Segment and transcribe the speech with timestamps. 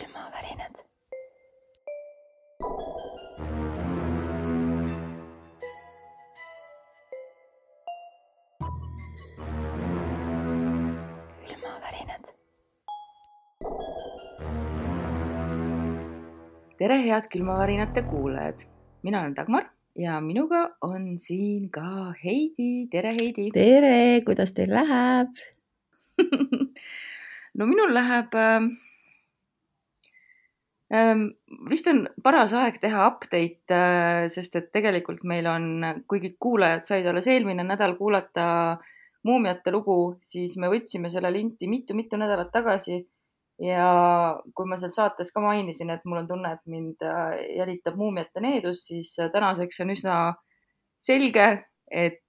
[0.00, 0.76] külmavärinad.
[11.48, 12.24] külmavärinad.
[16.78, 18.60] tere, head külmavärinate kuulajad,
[19.02, 19.64] mina olen Dagmar
[19.96, 22.88] ja minuga on siin ka Heidi.
[22.90, 23.50] tere, Heidi.
[23.60, 25.28] tere, kuidas teil läheb
[27.54, 28.89] no minul läheb äh.
[31.70, 37.06] Vist on paras aeg teha update äh,, sest et tegelikult meil on, kuigi kuulajad said
[37.06, 38.78] alles eelmine nädal kuulata
[39.26, 43.04] muumiate lugu, siis me võtsime selle linti mitu-mitu nädalat tagasi.
[43.60, 43.86] ja
[44.56, 48.40] kui ma seal saates ka mainisin, et mul on tunne, et mind äh, jälitab muumiate
[48.40, 50.14] needus, siis äh, tänaseks on üsna
[50.96, 51.46] selge,
[51.92, 52.24] et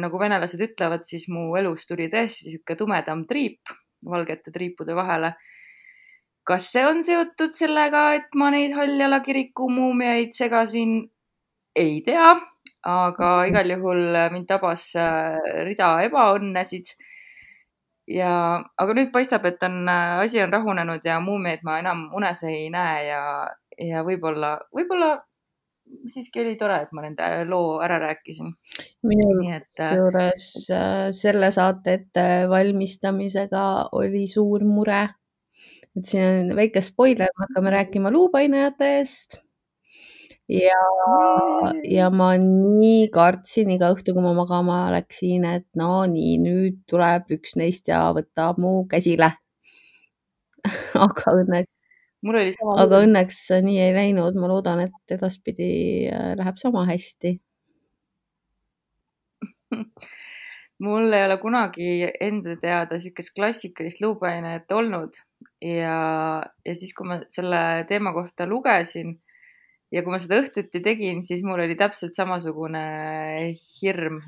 [0.00, 3.68] nagu venelased ütlevad, siis mu elus tuli tõesti niisugune tumedam triip
[4.08, 5.34] valgete triipude vahele.
[6.46, 11.00] Kas see on seotud sellega, et ma neid Halljala kiriku muumiaid segasin?
[11.76, 12.34] ei tea,
[12.84, 16.92] aga igal juhul mind tabas äh, rida ebaõnnesid.
[18.12, 22.44] ja, aga nüüd paistab, et on, äh, asi on rahunenud ja muumiaid ma enam unes
[22.44, 23.22] ei näe ja,
[23.80, 25.14] ja võib-olla, võib-olla
[26.08, 28.52] siiski oli tore, et ma nende loo ära rääkisin.
[29.08, 29.80] minul et...
[29.80, 33.64] Äh, juures äh, selle saate ettevalmistamisega
[33.98, 35.02] oli suur mure.
[35.98, 39.40] Et siin on väike spoiler, me hakkame rääkima luupainajatest.
[40.52, 40.80] ja,
[41.88, 47.30] ja ma nii kartsin iga õhtu, kui ma magama läksin, et no nii, nüüd tuleb
[47.38, 49.32] üks neist ja võtab mu käsile
[51.06, 51.70] aga õnneks
[52.22, 52.76] mul oli sama.
[52.84, 55.72] aga õnneks nii ei läinud, ma loodan, et edaspidi
[56.10, 57.36] äh, läheb sama hästi
[60.82, 61.88] mul ei ole kunagi
[62.20, 65.18] enda teada niisugust klassikalist luupainajat olnud
[65.62, 65.98] ja,
[66.66, 69.14] ja siis, kui ma selle teema kohta lugesin
[69.92, 72.84] ja kui ma seda õhtuti tegin, siis mul oli täpselt samasugune
[73.80, 74.20] hirm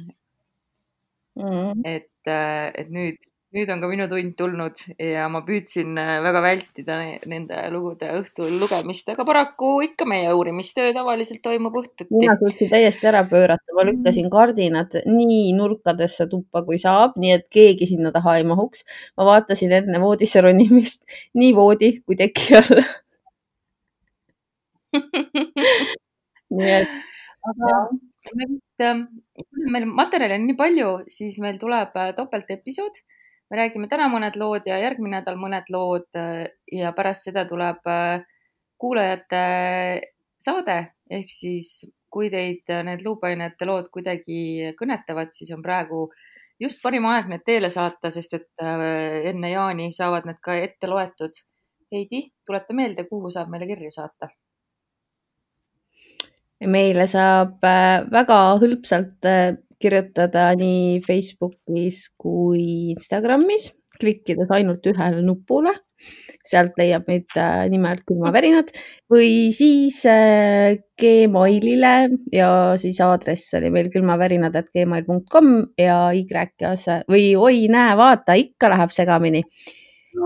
[1.35, 1.43] mm.
[1.43, 1.85] -hmm.
[1.85, 2.35] et,
[2.81, 3.19] et nüüd
[3.55, 6.97] nüüd on ka minu tund tulnud ja ma püüdsin äh, väga vältida
[7.31, 12.09] nende lugude õhtul lugemist, aga paraku ikka meie uurimistöö tavaliselt toimub õhtuti.
[12.11, 17.47] mina suutsin täiesti ära pöörata, ma lükkasin kardinad nii nurkadesse tuppa, kui saab, nii et
[17.55, 18.83] keegi sinna taha ei mahuks.
[19.19, 21.07] ma vaatasin enne voodisse ronimist
[21.39, 22.87] nii voodi kui teki alla
[26.59, 27.01] nii et.
[27.51, 27.75] aga
[28.35, 29.07] me vist, ähm,
[29.71, 33.05] meil materjali on nii palju, siis meil tuleb äh, topeltepisood
[33.51, 37.85] me räägime täna mõned lood ja järgmine nädal mõned lood äh, ja pärast seda tuleb
[37.91, 38.25] äh,
[38.81, 39.43] kuulajate
[40.41, 40.79] saade
[41.11, 41.85] ehk siis
[42.15, 46.07] kui teid need luupainete lood kuidagi kõnetavad, siis on praegu
[46.63, 50.91] just parim aeg need teele saata, sest et äh, enne jaani saavad need ka ette
[50.91, 51.43] loetud.
[51.95, 54.31] Heidi, tuleta meelde, kuhu saab meile kirju saata?
[56.65, 57.59] meile saab
[58.09, 59.27] väga hõlpsalt
[59.81, 65.75] kirjutada nii Facebookis kui Instagramis, klikkides ainult ühele nupule.
[66.45, 68.69] sealt leiab meid äh, nimelt külmavärinad
[69.09, 71.93] või siis äh, Gmailile
[72.35, 75.49] ja siis aadress oli meil külmavärinad.gmail.com
[75.81, 76.27] ja Y
[77.09, 79.45] või oi, näe, vaata, ikka läheb segamini.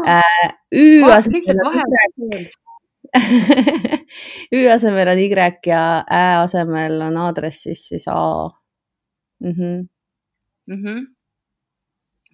[0.08, 0.48] Äh,.
[0.74, 1.62] Ü asemel
[4.56, 5.30] Ü asemel on Y
[5.66, 8.50] ja Ä asemel on aadressis siis A
[9.40, 9.52] mm.
[9.52, 9.88] -hmm.
[10.66, 11.06] Mm -hmm.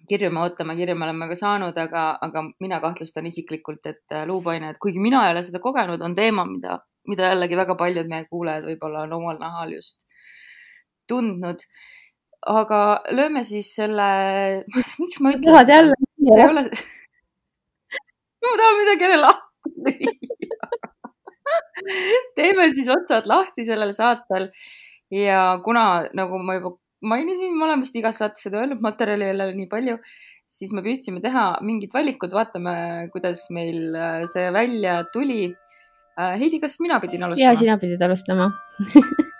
[0.09, 4.25] kirju me ootame, kirju me oleme ka saanud, aga, aga mina kahtlustan isiklikult, et äh,
[4.27, 8.25] luupained, kuigi mina ei ole seda kogenud, on teema, mida, mida jällegi väga paljud meie
[8.29, 10.05] kuulajad võib-olla on omal nahal just
[11.07, 11.59] tundnud.
[12.45, 14.09] aga lööme siis selle,
[14.99, 15.93] miks ma ütlen tahad jälle?
[16.25, 16.61] see ei ole
[18.45, 20.69] ma tahan midagi jälle lahti lüüa
[22.37, 24.49] teeme siis otsad lahti sellel saatel
[25.11, 25.85] ja kuna,
[26.17, 26.75] nagu ma juba
[27.07, 29.99] mainisin, ma olen vist igas saates seda öelnud, materjali ei ole nii palju,
[30.57, 32.75] siis me püüdsime teha mingid valikud, vaatame,
[33.13, 35.47] kuidas meil äh, see välja tuli.
[36.15, 37.51] Äh, Heidi, kas mina pidin alustama?
[37.51, 38.51] ja, sina pidid alustama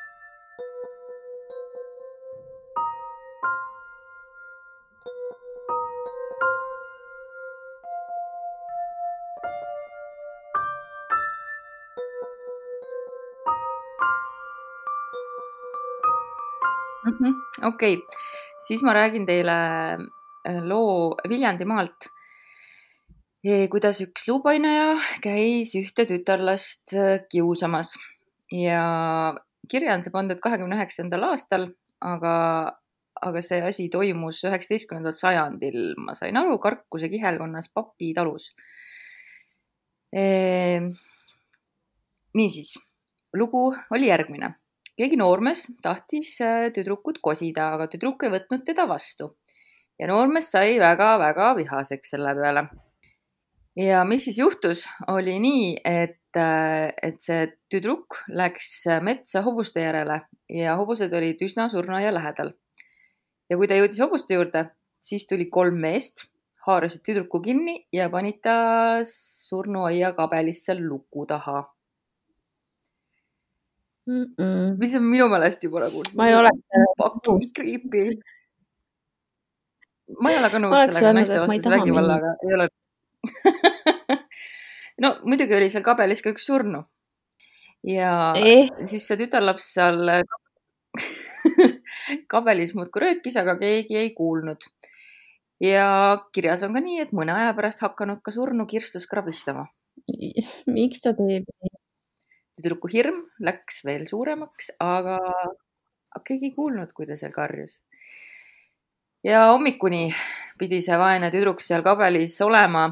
[17.68, 18.22] okei okay.,
[18.68, 19.56] siis ma räägin teile
[19.96, 22.12] äh, loo Viljandimaalt.
[23.70, 27.92] kuidas üks luupainaja käis ühte tütarlast äh, kiusamas
[28.52, 29.36] ja
[29.70, 31.68] kirja on see pandud kahekümne üheksandal aastal,
[32.02, 32.36] aga,
[33.22, 38.52] aga see asi toimus üheksateistkümnendal sajandil, ma sain aru, Karkuse kihelkonnas Papi talus.
[40.16, 40.92] Ehm,
[42.38, 42.76] niisiis,
[43.36, 44.54] lugu oli järgmine.
[45.00, 49.36] Keegi noormees tahtis äh, tüdrukut kosida, aga tüdruk ei võtnud teda vastu.
[50.00, 52.68] ja noormees sai väga-väga vihaseks selle peale.
[53.75, 60.21] ja mis siis juhtus, oli nii, et, äh, et see tüdruk läks metsa hobuste järele
[60.50, 62.53] ja hobused olid üsna surnuaia lähedal.
[63.50, 64.69] ja kui ta jõudis hobuste juurde,
[65.01, 66.30] siis tuli kolm meest
[66.65, 68.57] haarasid tüdruku kinni ja panid ta
[69.06, 71.75] surnuaia kabelisse luku taha
[74.07, 74.25] mm.
[74.38, 74.78] -mm.
[74.80, 76.04] mis on minu meelest juba nagu.
[76.16, 76.52] ma ei ole.
[77.02, 78.06] Fucking creepy.
[80.22, 82.69] ma ei ole ka nõus sellega naistevastase vägivallaga, ei ole
[85.04, 86.84] no muidugi oli seal kabelis ka üks surnu.
[87.84, 88.69] ja eh.
[88.86, 90.04] siis see tütarlaps seal
[92.34, 94.69] kabelis muudkui röökis, aga keegi ei kuulnud
[95.62, 95.88] ja
[96.36, 99.68] kirjas on ka nii, et mõne aja pärast hakanud ka surnu kirstus krabistama.
[100.68, 101.75] miks ta teeb nii?
[102.56, 105.19] Tüdruku hirm läks veel suuremaks, aga
[106.25, 107.81] keegi ei kuulnud, kui ta seal karjus.
[109.25, 110.13] ja hommikuni
[110.60, 112.86] pidi see vaene tüdruk seal kabelis olema,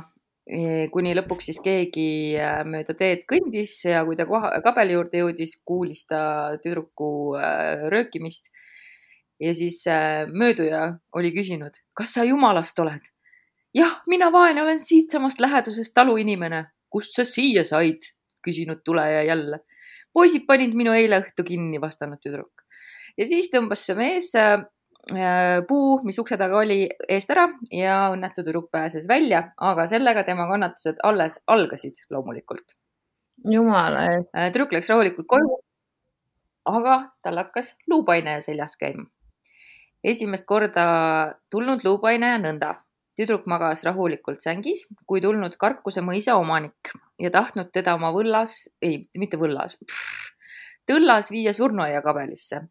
[0.47, 5.23] e, kuni lõpuks siis keegi äh, mööda teed kõndis ja kui ta koha, kabeli juurde
[5.23, 6.23] jõudis, kuulis ta
[6.63, 8.51] tüdruku äh, röökimist
[9.39, 9.83] ja siis
[10.31, 13.13] mööduja oli küsinud, kas sa jumalast oled?
[13.73, 16.65] jah, mina vaene olen siitsamast lähedusest taluinimene.
[16.89, 18.03] kust sa siia said?
[18.43, 19.59] Küsinud tuleja jälle.
[20.13, 22.63] poisid panid minu eile õhtu kinni, vastanud tüdruk.
[23.17, 24.65] ja siis tõmbas see mees äh,
[25.67, 30.47] puu, mis ukse taga oli, eest ära ja õnnetu tüdruk pääses välja, aga sellega tema
[30.51, 32.77] kannatused alles algasid loomulikult.
[33.49, 34.29] jumala eest.
[34.35, 35.59] Äh, tüdruk läks rahulikult koju.
[36.65, 39.09] aga tal hakkas luupaine seljas käima
[40.03, 40.85] esimest korda
[41.51, 42.75] tulnud luupaine ja nõnda.
[43.17, 49.03] Tüdruk magas rahulikult sängis, kui tulnud Karkuse mõisa omanik ja tahtnud teda oma võllas, ei,
[49.19, 49.77] mitte võllas,
[50.89, 52.67] tõllas viia surnuaia kabelisse.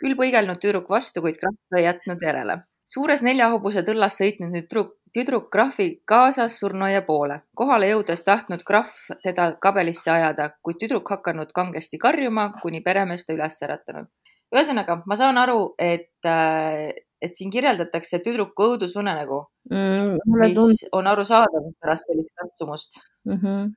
[0.00, 2.58] küll põigelnud tüdruk vastu, kuid krahv ei jätnud järele.
[2.84, 7.40] suures neljahobuse tõllas sõitnud tüdruk, tüdruk krahvi kaasas surnuaia poole.
[7.54, 13.32] kohale jõudes tahtnud krahv teda kabelisse ajada, kuid tüdruk hakanud kangesti karjuma, kuni peremees ta
[13.32, 14.08] üles äratanud
[14.54, 19.40] ühesõnaga, ma saan aru, et, äh, et siin kirjeldatakse tüdruku õudusunenägu
[19.70, 20.84] mm,, mis tund...
[20.98, 23.38] on arusaadav pärast sellist katsumust mm.
[23.40, 23.72] -hmm.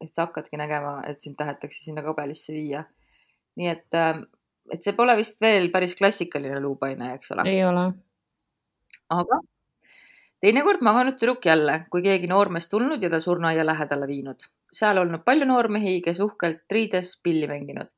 [0.00, 2.84] et sa hakkadki nägema, et sind tahetakse sinna kabelisse viia.
[3.60, 4.22] nii et, äh,
[4.72, 7.48] et see pole vist veel päris klassikaline luupaine, eks ole?
[7.50, 7.86] ei ole.
[9.10, 9.40] aga
[10.40, 14.50] teinekord maganud tüdruk jälle, kui keegi noormees tulnud ja ta surnuaia lähedale viinud.
[14.72, 17.90] seal olnud palju noormehi, kes uhkelt riides pilli mänginud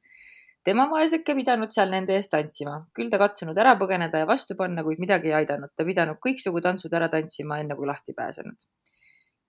[0.64, 4.84] tema vaeseke pidanud seal nende eest tantsima, küll ta katsunud ära põgeneda ja vastu panna,
[4.86, 8.68] kuid midagi ei aidanud, ta pidanud kõiksugu tantsud ära tantsima, enne kui lahti pääsenud.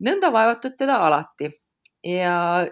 [0.04, 1.52] nõnda vaevatud teda alati
[2.04, 2.66] ja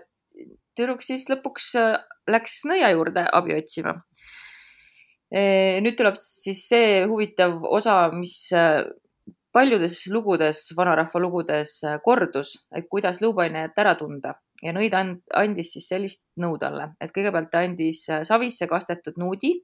[0.76, 3.96] tüdruk siis lõpuks äh, läks nõia juurde abi otsima.
[5.32, 8.82] E, nüüd tuleb siis see huvitav osa, mis äh,
[9.54, 15.88] paljudes lugudes, vanarahva lugudes äh, kordus, et kuidas luupainajat ära tunda ja nõid andis siis
[15.90, 19.56] sellist nõu talle, et kõigepealt ta andis äh, savisse kastetud nuudi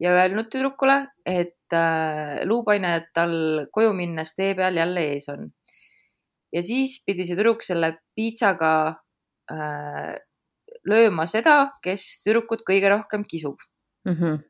[0.00, 5.50] ja öelnud tüdrukule, et äh, luupaine tal koju minnes tee peal jälle ees on.
[6.52, 8.74] ja siis pidi see tüdruk selle piitsaga
[9.52, 10.14] äh,
[10.88, 13.58] lööma seda, kes tüdrukut kõige rohkem kisub
[14.06, 14.14] mm.
[14.14, 14.46] -hmm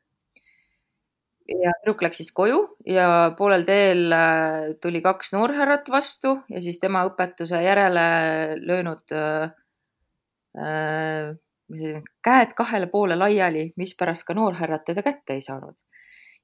[1.51, 6.79] ja tüdruk läks siis koju ja poolel teel äh, tuli kaks noorhärrat vastu ja siis
[6.79, 8.05] tema õpetuse järele
[8.61, 9.49] löönud Äh,
[12.23, 15.75] käed kahele poole laiali, mispärast ka noorhärrad teda kätte ei saanud.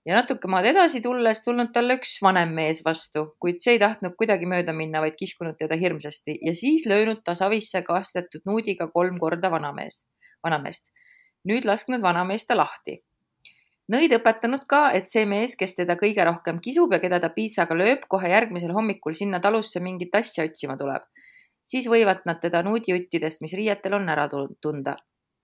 [0.08, 4.14] ja natuke maad edasi tulles tulnud talle üks vanem mees vastu, kuid see ei tahtnud
[4.16, 9.18] kuidagi mööda minna, vaid kiskunud teda hirmsasti ja siis löönud ta savisse kastetud nuudiga kolm
[9.20, 10.06] korda vanamees,
[10.44, 10.94] vanameest.
[11.48, 13.02] nüüd lasknud vanameest ta lahti.
[13.92, 17.76] nõid õpetanud ka, et see mees, kes teda kõige rohkem kisub ja keda ta piitsaga
[17.76, 21.04] lööb, kohe järgmisel hommikul sinna talusse mingit asja otsima tuleb
[21.68, 24.28] siis võivad nad teda nuudijuttidest, mis riietel on, ära
[24.62, 24.96] tunda.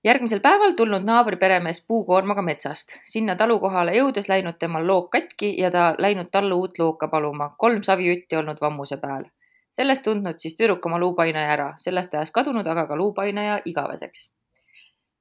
[0.03, 2.99] järgmisel päeval tulnud naabri peremees puukoormaga metsast.
[3.05, 7.55] sinna talu kohale jõudes läinud temal look katki ja ta läinud tallu uut looka paluma.
[7.57, 9.25] kolm savijutti olnud vammuse peal.
[9.71, 14.33] sellest tundnud siis tüdruk oma luupainaja ära, sellest ajas kadunud aga ka luupainaja igaveseks.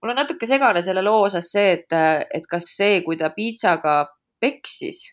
[0.03, 1.93] mul on natuke segane selle loo osas see, et,
[2.35, 4.07] et kas see, kui ta piitsaga
[4.41, 5.07] peksis,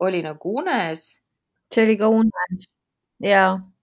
[0.00, 1.22] oli nagu unes.
[1.74, 2.68] see oli ka unes,
[3.22, 3.75] jaa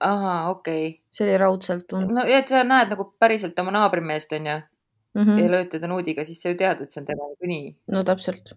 [0.00, 1.00] ahah, okei okay..
[1.10, 2.12] see oli raudselt tund-.
[2.12, 5.22] no ja, et sa näed nagu päriselt oma naabrimeest, onju mm.
[5.22, 5.42] -hmm.
[5.42, 7.76] ja lööd teda nuudiga, siis sa ju tead, et see on tema niikuinii.
[7.92, 8.52] no täpselt.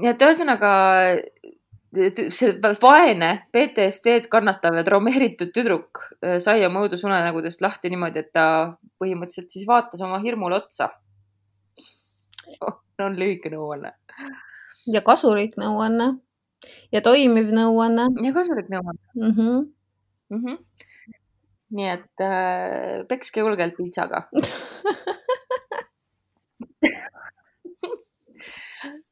[0.00, 0.72] nii et ühesõnaga
[1.90, 2.52] see
[2.82, 8.46] vaene PTSD-d kannatav ja traumeeritud tüdruk äh, sai oma õudusunenägudest lahti niimoodi, et ta
[9.02, 10.92] põhimõtteliselt siis vaatas oma hirmule otsa
[12.60, 12.78] oh,.
[13.00, 13.96] on lühike nõuanne.
[14.86, 16.12] ja kasulik nõuanne
[16.92, 18.08] ja toimiv nõuanne.
[18.24, 19.32] ja kasulik nõuanne mm.
[19.36, 19.60] -hmm.
[20.30, 20.56] Mm -hmm.
[21.76, 24.18] nii et äh, pekske julgelt piitsaga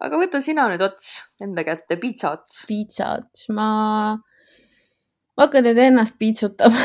[0.05, 1.07] aga võta sina nüüd ots
[1.43, 2.67] enda kätte, piitsa ots.
[2.69, 3.69] piitsa ots, ma,
[5.37, 6.79] ma hakkan nüüd ennast piitsutama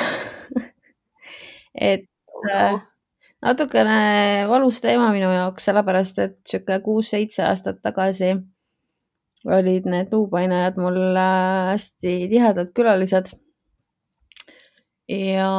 [1.92, 2.10] et.
[2.52, 2.82] Äh,
[3.44, 8.34] natukene valus teema minu jaoks, sellepärast et sihuke kuus-seitse aastat tagasi
[9.46, 13.34] olid need luupainajad mul äh, hästi tihedad külalised.
[15.10, 15.50] ja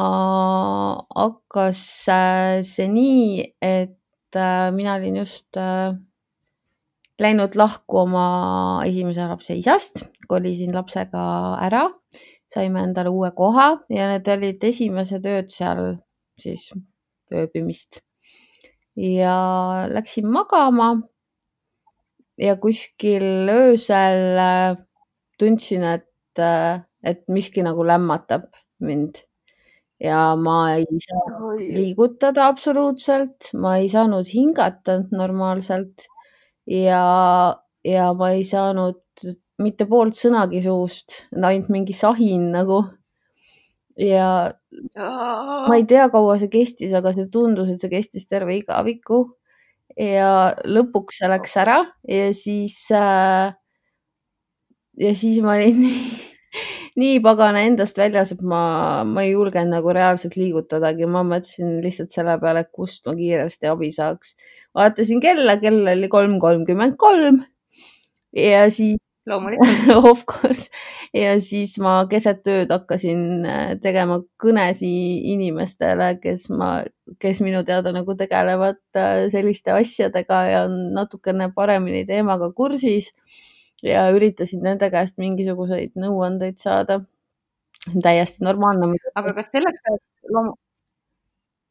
[1.15, 3.99] hakkas äh, see nii, et
[4.75, 5.55] mina olin just
[7.21, 8.25] läinud lahku oma
[8.83, 11.21] esimese lapse isast, kolisin lapsega
[11.63, 11.85] ära,
[12.51, 15.95] saime endale uue koha ja need olid esimesed ööd seal
[16.41, 16.67] siis
[17.33, 18.01] ööbimist.
[18.95, 20.95] ja läksin magama.
[22.37, 24.77] Ja kuskil öösel äh,
[25.39, 28.49] tundsin, et, äh, et miski nagu lämmatab
[28.79, 29.23] mind
[29.99, 36.07] ja ma ei saa liigutada absoluutselt, ma ei saanud hingata normaalselt
[36.67, 39.01] ja, ja ma ei saanud
[39.63, 42.83] mitte poolt sõnagi suust, ainult mingi sahin nagu.
[43.95, 44.51] ja
[45.67, 49.23] ma ei tea, kaua see kestis, aga see tundus, et see kestis terve igaviku.
[49.99, 50.29] Ja
[50.67, 53.53] lõpuks see läks ära ja siis äh,,
[54.99, 56.01] ja siis ma olin nii,
[56.99, 62.15] nii pagana endast väljas, et ma, ma ei julgenud nagu reaalselt liigutadagi, ma mõtlesin lihtsalt
[62.15, 64.35] selle peale, kust ma kiiresti abi saaks.
[64.75, 67.43] Vaatasin kella, kell oli kolm kolmkümmend kolm
[68.35, 70.69] ja siis loomulikult of course
[71.13, 74.91] ja siis ma keset ööd hakkasin äh, tegema kõnesi
[75.33, 76.71] inimestele, kes ma,
[77.21, 83.11] kes minu teada nagu tegelevad äh, selliste asjadega ja on natukene paremini teemaga kursis
[83.85, 87.01] ja üritasin nende käest mingisuguseid nõuandeid saada.
[87.85, 88.95] see on täiesti normaalne.
[89.15, 89.83] aga kas selleks
[90.33, 90.53] loom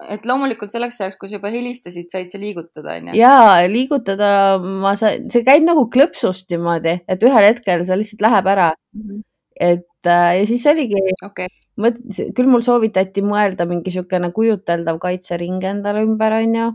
[0.03, 3.15] et loomulikult selleks ajaks, kui sa juba helistasid, said sa liigutada, onju?
[3.19, 3.35] ja
[3.71, 8.71] liigutada ma sain, see käib nagu klõpsust niimoodi, et ühel hetkel see lihtsalt läheb ära
[8.75, 9.05] mm.
[9.05, 9.21] -hmm.
[9.71, 11.51] et äh, ja siis oligi okay.,
[12.35, 16.73] küll mul soovitati mõelda mingi niisugune kujuteldav kaitsering endale ümber, onju.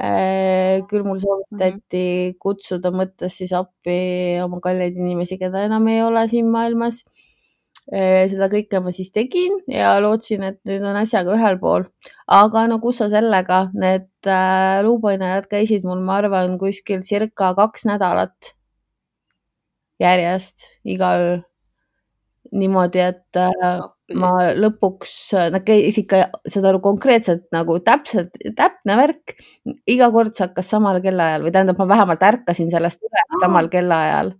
[0.00, 2.36] Äh, küll mul soovitati mm -hmm.
[2.40, 7.02] kutsuda mõttes siis appi oma kalleid inimesi, keda enam ei ole siin maailmas
[7.90, 11.88] seda kõike ma siis tegin ja lootsin, et nüüd on asjaga ühel pool.
[12.30, 17.86] aga no kus sa sellega, need äh, luupainajad käisid mul, ma arvan, kuskil circa kaks
[17.90, 18.54] nädalat
[20.00, 21.38] järjest iga öö.
[22.52, 23.82] niimoodi, et äh,
[24.14, 25.14] ma lõpuks,
[25.54, 29.34] nad käisid ikka seda konkreetselt nagu täpselt, täpne värk.
[29.86, 34.34] iga kord see hakkas samal kellaajal või tähendab, ma vähemalt ärkasin sellest üles samal kellaajal.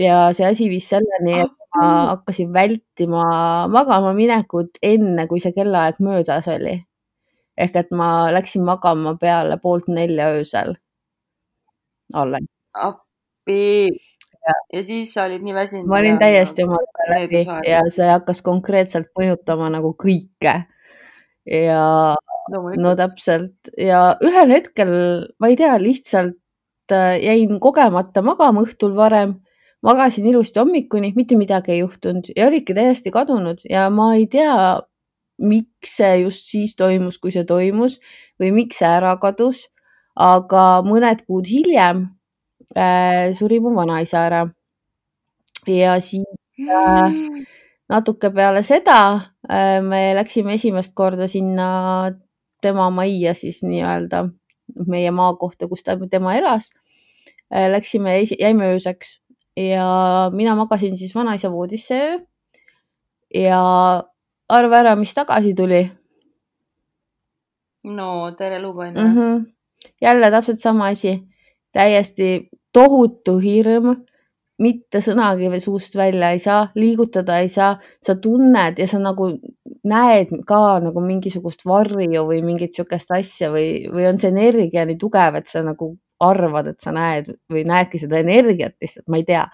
[0.00, 3.24] ja see asi viis selleni, et ma hakkasin vältima
[3.68, 6.78] magama minekut enne, kui see kellaaeg möödas oli.
[7.56, 10.74] ehk et ma läksin magama peale poolt nelja öösel.
[12.14, 12.48] alles.
[12.74, 13.88] appi.
[14.42, 14.82] Ja.
[14.82, 15.86] siis sa olid nii väsinud.
[15.88, 20.54] ma olin täiesti oma läbi ja see hakkas konkreetselt mõjutama nagu kõike.
[21.46, 21.82] ja
[22.52, 24.92] no, no täpselt ja ühel hetkel,
[25.40, 29.38] ma ei tea, lihtsalt äh, jäin kogemata magama õhtul varem
[29.82, 34.54] magasin ilusti hommikuni, mitte midagi ei juhtunud ja olidki täiesti kadunud ja ma ei tea,
[35.42, 37.98] miks see just siis toimus, kui see toimus
[38.40, 39.68] või miks see ära kadus.
[40.12, 42.02] aga mõned kuud hiljem
[42.76, 44.42] äh, suri mu vanaisa ära.
[45.66, 46.26] ja siis
[46.68, 47.14] äh,
[47.88, 48.98] natuke peale seda
[49.48, 52.12] äh, me läksime esimest korda sinna
[52.62, 54.28] tema majja siis nii-öelda
[54.86, 56.70] meie maakohta, kus ta, tema elas
[57.52, 57.68] äh,.
[57.72, 59.21] Läksime, jäime ööseks
[59.56, 62.20] ja mina magasin siis vanaisa voodis see öö.
[63.34, 63.60] ja
[64.48, 65.82] arva ära, mis tagasi tuli.
[67.84, 69.14] no tere, lubaja mm.
[69.16, 69.44] -hmm.
[70.00, 71.22] jälle täpselt sama asi,
[71.72, 73.96] täiesti tohutu hirm,
[74.58, 79.28] mitte sõnagi suust välja ei saa, liigutada ei saa, sa tunned ja sa nagu
[79.84, 84.96] näed ka nagu mingisugust varju või mingit sihukest asja või, või on see energia nii
[84.96, 89.28] tugev, et sa nagu arvad, et sa näed või näedki seda energiat lihtsalt, ma ei
[89.28, 89.46] tea.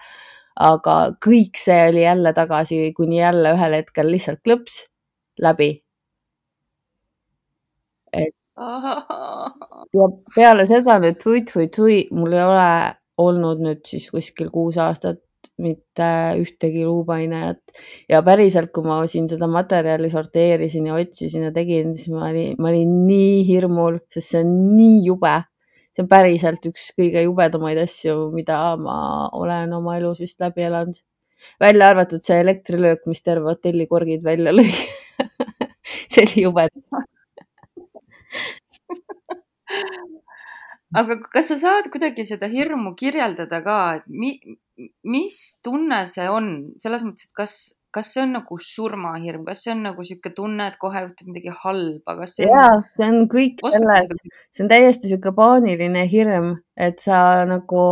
[0.59, 4.81] aga kõik see oli jälle tagasi, kuni jälle ühel hetkel lihtsalt klõps
[5.41, 5.71] läbi.
[8.13, 8.35] et
[9.95, 12.69] ja peale seda nüüd tui-tui-tui, mul ei ole
[13.19, 15.21] olnud nüüd siis kuskil kuus aastat
[15.59, 16.07] mitte
[16.39, 17.79] ühtegi luupainajat
[18.11, 22.55] ja päriselt, kui ma siin seda materjali sorteerisin ja otsisin ja tegin, siis ma olin,
[22.59, 25.35] ma olin nii hirmul, sest see on nii jube.
[25.95, 28.97] See on päriselt üks kõige jubedamaid asju, mida ma
[29.37, 30.99] olen oma elus vist läbi elanud.
[31.59, 34.69] välja arvatud see elektrilöök, mis terve hotelli korgid välja lõi.
[36.09, 36.67] See oli jube.
[40.99, 44.31] Aga kas sa saad kuidagi seda hirmu kirjeldada ka, et mi,
[45.05, 46.47] mis tunne see on,
[46.81, 47.55] selles mõttes, et kas,
[47.95, 51.53] kas see on nagu surmahirm, kas see on nagu niisugune tunne, et kohe juhtub midagi
[51.63, 52.53] halba, kas see on?
[52.53, 54.13] jaa, see on kõik selles,
[54.53, 57.85] see on täiesti niisugune paaniline hirm, et sa nagu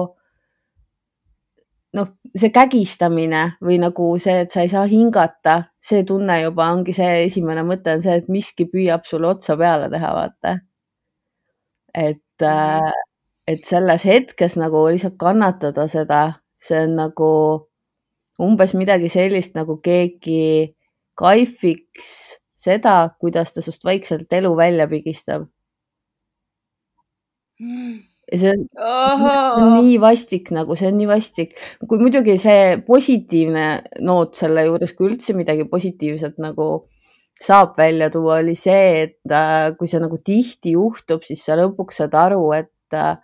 [1.98, 6.94] noh, see kägistamine või nagu see, et sa ei saa hingata, see tunne juba ongi
[6.96, 10.58] see esimene mõte on see, et miski püüab sulle otsa peale teha, vaata.
[11.98, 12.92] Et, äh,
[13.50, 16.22] et selles hetkes nagu lihtsalt kannatada seda,
[16.62, 17.32] see on nagu
[18.42, 20.74] umbes midagi sellist, nagu keegi
[21.18, 22.10] kaifiks
[22.58, 25.48] seda, kuidas ta sinust vaikselt elu välja pigistab.
[28.32, 31.56] ja see on, on nii vastik nagu, see on nii vastik,
[31.88, 33.66] kui muidugi see positiivne
[34.06, 36.68] noot selle juures, kui üldse midagi positiivset nagu
[37.42, 42.02] saab välja tuua, oli see, et äh, kui see nagu tihti juhtub, siis sa lõpuks
[42.02, 43.18] saad aru, et, äh,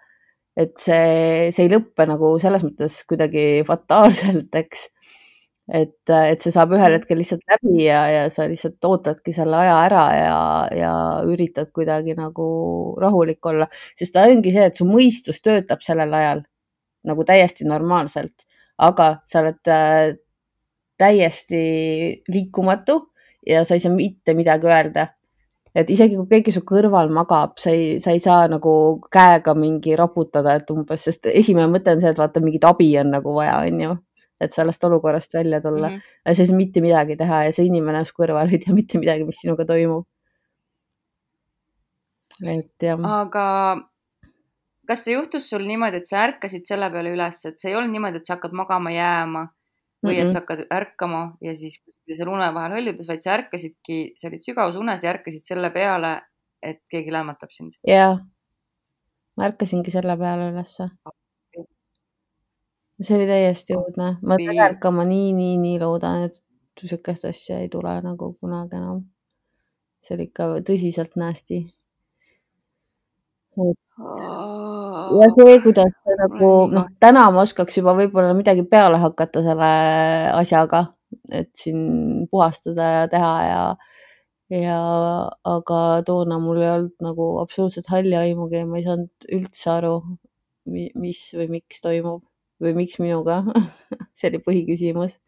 [0.58, 4.88] et see, see ei lõppe nagu selles mõttes kuidagi fataalselt, eks.
[5.74, 6.98] et, et see saab ühel mm.
[7.00, 10.40] hetkel lihtsalt läbi ja, ja sa lihtsalt ootadki selle aja ära ja,
[10.78, 10.96] ja
[11.30, 12.48] üritad kuidagi nagu
[13.02, 13.70] rahulik olla,
[14.00, 16.44] sest ongi see, et su mõistus töötab sellel ajal
[17.08, 18.46] nagu täiesti normaalselt,
[18.80, 20.14] aga sa oled äh,
[21.00, 21.64] täiesti
[22.32, 23.00] liikumatu
[23.48, 25.08] ja sa ei saa mitte midagi öelda.
[25.76, 28.74] Et isegi kui keegi su kõrval magab, sa ei, sa ei saa nagu
[29.14, 33.14] käega mingi raputada, et umbes, sest esimene mõte on see, et vaata, mingit abi on
[33.16, 33.98] nagu vaja, onju
[34.44, 35.96] et sellest olukorrast välja tulla mm.
[35.96, 36.02] -hmm.
[36.26, 39.40] ei saa mitte midagi teha ja see inimene su kõrval ei tea mitte midagi, mis
[39.42, 40.06] sinuga toimub.
[42.54, 43.00] et jah.
[43.22, 43.46] aga
[44.88, 47.94] kas see juhtus sul niimoodi, et sa ärkasid selle peale üles, et see ei olnud
[47.96, 49.48] niimoodi, et sa hakkad magama jääma
[50.04, 54.30] või et sa hakkad ärkama ja siis seal une vahel hõljudes, vaid sa ärkasidki, sa
[54.30, 56.14] olid sügavas unes ja ärkasid selle peale,
[56.64, 57.78] et keegi lämmatab sind.
[57.88, 58.18] jaa,
[59.38, 60.90] ma ärkasingi selle peale ülesse.
[63.04, 66.40] see oli täiesti õudne, ma tegelikult ma nii, nii, nii loodan, et
[66.82, 69.04] niisugust asja ei tule nagu kunagi enam.
[70.04, 71.64] see oli ikka tõsiselt nasty
[73.58, 79.72] ja see, kuidas see nagu noh, täna ma oskaks juba võib-olla midagi peale hakata selle
[80.34, 80.86] asjaga,
[81.32, 83.62] et siin puhastada ja teha ja,
[84.58, 84.80] ja
[85.54, 89.96] aga toona mul ei olnud nagu absoluutselt halli aimugi ja ma ei saanud üldse aru,
[90.66, 92.24] mis või miks toimub
[92.64, 93.42] või miks minuga
[94.18, 95.20] see oli põhiküsimus.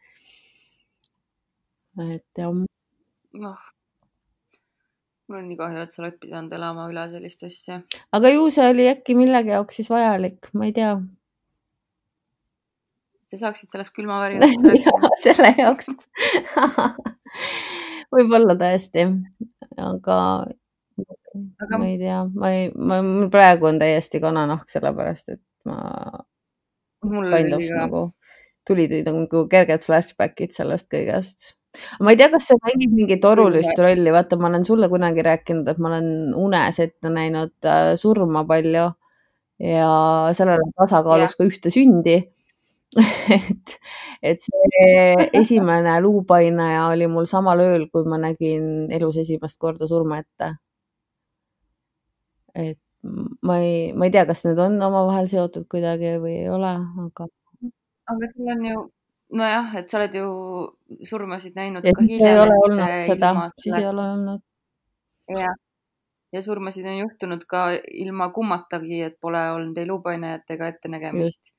[2.00, 2.66] et jah.
[3.46, 3.64] noh,
[5.28, 7.80] mul on nii kahju, et sa oled pidanud elama üle sellist asja.
[8.18, 10.92] aga ju see oli äkki millegi jaoks siis vajalik, ma ei tea.
[13.26, 15.90] sa saaksid sellest külmavärinast rääkida selle jaoks
[18.16, 19.08] võib-olla tõesti,
[19.82, 20.20] aga,
[21.66, 25.80] aga ma ei tea, ma ei, ma, mul praegu on täiesti kananahk, sellepärast et ma.
[27.06, 27.82] mul oli ka.
[27.82, 28.08] nagu
[28.66, 31.54] tulid nagu kerged flashbackid sellest kõigest
[32.02, 35.68] ma ei tea, kas see mängib mingit olulist rolli, vaata, ma olen sulle kunagi rääkinud,
[35.72, 36.08] et ma olen
[36.40, 38.88] unes ette näinud äh, surma palju
[39.64, 39.92] ja
[40.36, 42.18] sellel on tasakaalus ka ühte sündi
[43.36, 43.76] et,
[44.22, 50.22] et see esimene luupainaja oli mul samal ööl, kui ma nägin elus esimest korda surma
[50.24, 50.54] ette.
[52.56, 52.80] et
[53.44, 56.72] ma ei, ma ei tea, kas need on omavahel seotud kuidagi või ei ole,
[57.08, 57.28] aga.
[58.14, 58.86] aga sul on ju
[59.34, 60.26] nojah, et sa oled ju
[61.06, 62.52] surmasid näinud ja ka hiljem.
[63.10, 64.44] seda, siis ei ole olnud.
[65.34, 65.56] jah,
[66.34, 67.68] ja surmasid on juhtunud ka
[68.06, 71.56] ilma kummatagi, et pole olnud ei luupainajatega ettenägemist.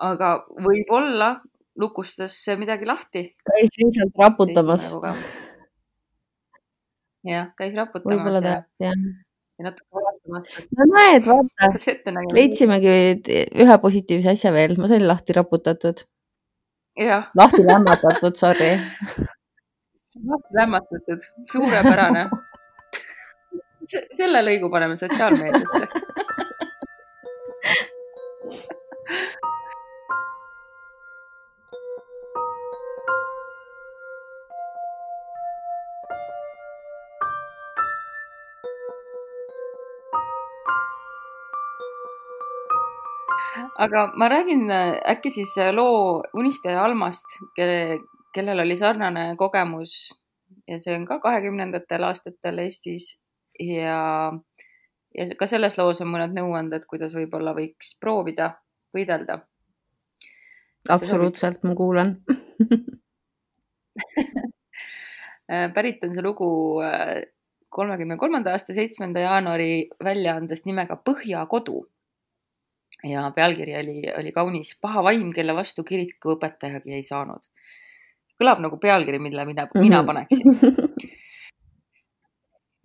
[0.00, 0.34] aga
[0.68, 1.32] võib-olla
[1.80, 3.24] lukustas midagi lahti.
[3.52, 4.86] käis lihtsalt raputamas.
[7.24, 8.40] jah, käis raputamas.
[8.40, 9.02] tõesti, jah
[9.60, 10.48] ja natuke vaatamas.
[10.72, 12.94] no näed, vaata, leidsimegi
[13.60, 16.00] ühe positiivse asja veel, ma sain lahti raputatud
[17.36, 18.70] lahti lämmatatud, sorry.
[20.30, 21.18] lahti lämmatatud,
[21.52, 22.28] suurepärane.
[24.16, 25.88] Selle lõigu paneme sotsiaalmeediasse
[43.80, 44.68] aga ma räägin
[45.14, 47.98] äkki siis loo unistaja Almast, kelle,
[48.34, 49.94] kellel oli sarnane kogemus
[50.68, 53.04] ja see on ka kahekümnendatel aastatel Eestis
[53.58, 54.32] ja,
[55.16, 58.46] ja ka selles loos on mõned nõuanded, kuidas võib-olla võiks proovida
[58.94, 59.34] võidelda.
[60.88, 62.16] absoluutselt, ma kuulan
[65.74, 66.50] pärit on see lugu
[67.70, 71.84] kolmekümne kolmanda aasta seitsmenda jaanuari väljaandest nimega Põhjakodu.
[73.04, 77.48] Ja pealkiri oli, oli kaunis Paha vaim, kelle vastu kirikuõpetajagi ei saanud.
[78.40, 80.06] kõlab nagu pealkiri, mille mina, mina mhm.
[80.06, 80.46] paneksin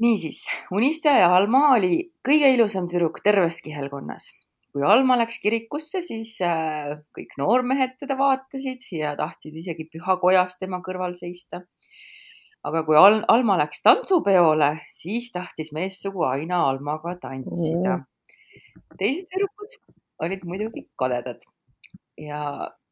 [0.03, 4.33] niisiis, unistaja Alma oli kõige ilusam tüdruk terves kihelkonnas.
[4.75, 10.81] kui Alma läks kirikusse, siis äh, kõik noormehed teda vaatasid ja tahtsid isegi pühakojas tema
[10.83, 11.63] kõrval seista
[12.65, 17.99] aga kui Al Alma läks tantsupeole, siis tahtis meessugu aina Almaga tantsida.
[18.99, 19.77] teised tüdrukud
[20.23, 21.41] olid muidugi kadedad
[22.19, 22.41] ja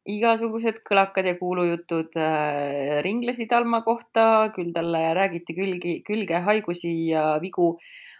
[0.04, 7.38] igasugused kõlakad ja kuulujutud äh, ringlesid Alma kohta, küll talle räägiti külgi, külge haigusi ja
[7.40, 7.74] vigu,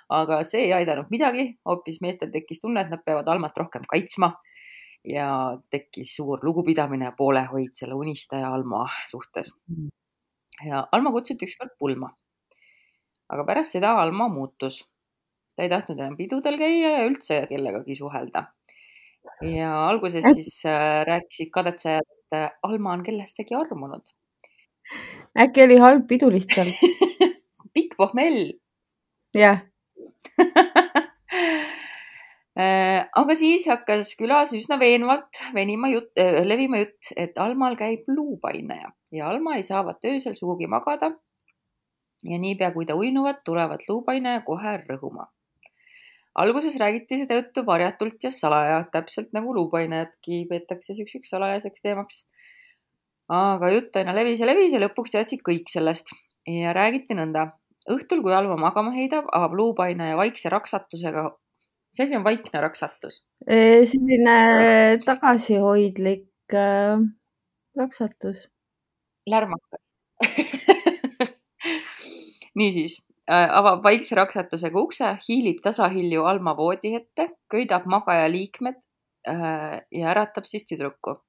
[0.09, 4.33] aga see ei aidanud midagi, hoopis meestel tekkis tunne, et nad peavad Almat rohkem kaitsma
[5.05, 5.29] ja
[5.71, 9.53] tekkis suur lugupidamine ja poolehoid selle unistaja Alma suhtes
[10.65, 12.11] ja Alma kutsuti ükskord pulma.
[13.29, 14.85] aga pärast seda Alma muutus.
[15.57, 18.47] ta ei tahtnud enam pidudel käia ja üldse kellegagi suhelda.
[19.43, 24.13] Ja alguses siis äh, rääkisid kadetsejad, et äh, Alma on kellestegi armunud.
[25.39, 26.75] äkki oli halb pidu lihtsalt
[27.75, 28.53] pikk pohmell.
[29.35, 29.65] jah
[32.59, 36.13] äh, aga siis hakkas külas üsna veenvalt venima jutt,
[36.45, 41.13] levima jutt, et Almal käib luupaineja ja Alma ei saavat öösel sugugi magada.
[42.25, 45.27] ja niipea, kui ta uinuvad, tulevad luupaine kohe rõhuma.
[46.35, 52.25] Alguses räägiti seda juttu varjatult ja salaja, täpselt nagu luupainajatki peetakse siukseks salajaseks teemaks.
[53.29, 56.13] aga jutt aina levis ja levis ja lõpuks teadsid kõik sellest
[56.47, 57.53] ja räägiti nõnda.
[57.91, 61.31] õhtul, kui Alma magama heidab, avab luupainaja vaikse raksatusega.
[61.93, 63.23] mis asi on vaikne raksatus?
[63.45, 66.99] selline tagasihoidlik äh,
[67.77, 68.49] raksatus
[69.27, 69.83] lärmakas
[72.59, 78.77] niisiis avab vaikse raksatusega ukse, hiilib tasahilju Alma voodi ette, köidab magaja liikmed
[79.29, 81.21] äh, ja äratab siis tüdruku.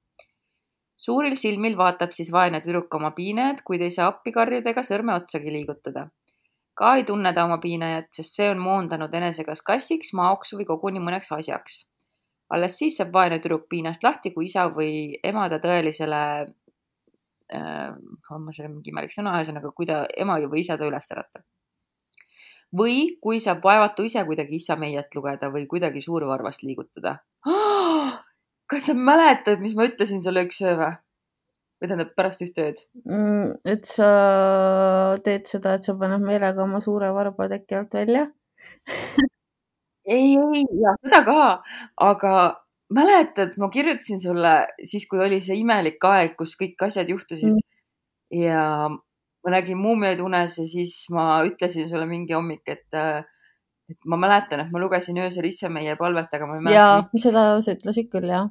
[0.96, 5.52] suuril silmil vaatab siis vaene tüdruk oma piinajat, kuid ei saa appikarjuda ega sõrme otsagi
[5.52, 6.08] liigutada.
[6.76, 10.66] ka ei tunne ta oma piinajat, sest see on moondanud enese kas kassiks, maoks või
[10.66, 11.86] koguni mõneks asjaks.
[12.50, 16.22] alles siis saab vaene tüdruk piinast lahti, kui isa või ema ta tõelisele
[17.52, 17.90] äh,,
[18.30, 21.44] ma selle mingi märksõna, ühesõnaga, kui ta ema või isa ta üles äratab.
[22.74, 27.18] Või kui saab vaevatu ise kuidagi issa meiet lugeda või kuidagi suurvarvast liigutada.
[28.66, 30.94] kas sa mäletad, mis ma ütlesin sulle üks öö või?
[31.76, 33.56] või tähendab pärast ühte ööd mm,?
[33.68, 34.10] et sa
[35.24, 38.24] teed seda, et sa paned meelega oma suure varba teki alt välja
[40.16, 41.40] ei, ei, ja seda ka,
[42.08, 42.32] aga
[42.96, 47.66] mäletad, ma kirjutasin sulle siis, kui oli see imelik aeg, kus kõik asjad juhtusid mm.
[48.40, 48.64] ja
[49.46, 52.98] ma nägin muumiaid unes ja siis ma ütlesin sulle mingi hommik, et,
[53.90, 56.84] et ma mäletan, et ma lugesin öösel isse meie palvet, aga ma ei mäleta.
[57.14, 58.50] ja seda sa ütlesid küll, jah.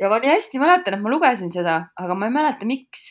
[0.00, 3.06] ja ma nii hästi mäletan, et ma lugesin seda, aga ma ei mäleta, miks.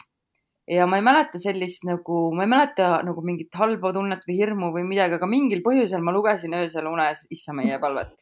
[0.69, 4.69] ja ma ei mäleta sellist nagu, ma ei mäleta nagu mingit halba tunnet või hirmu
[4.77, 8.13] või midagi, aga mingil põhjusel ma lugesin öösel unes issa meie palvet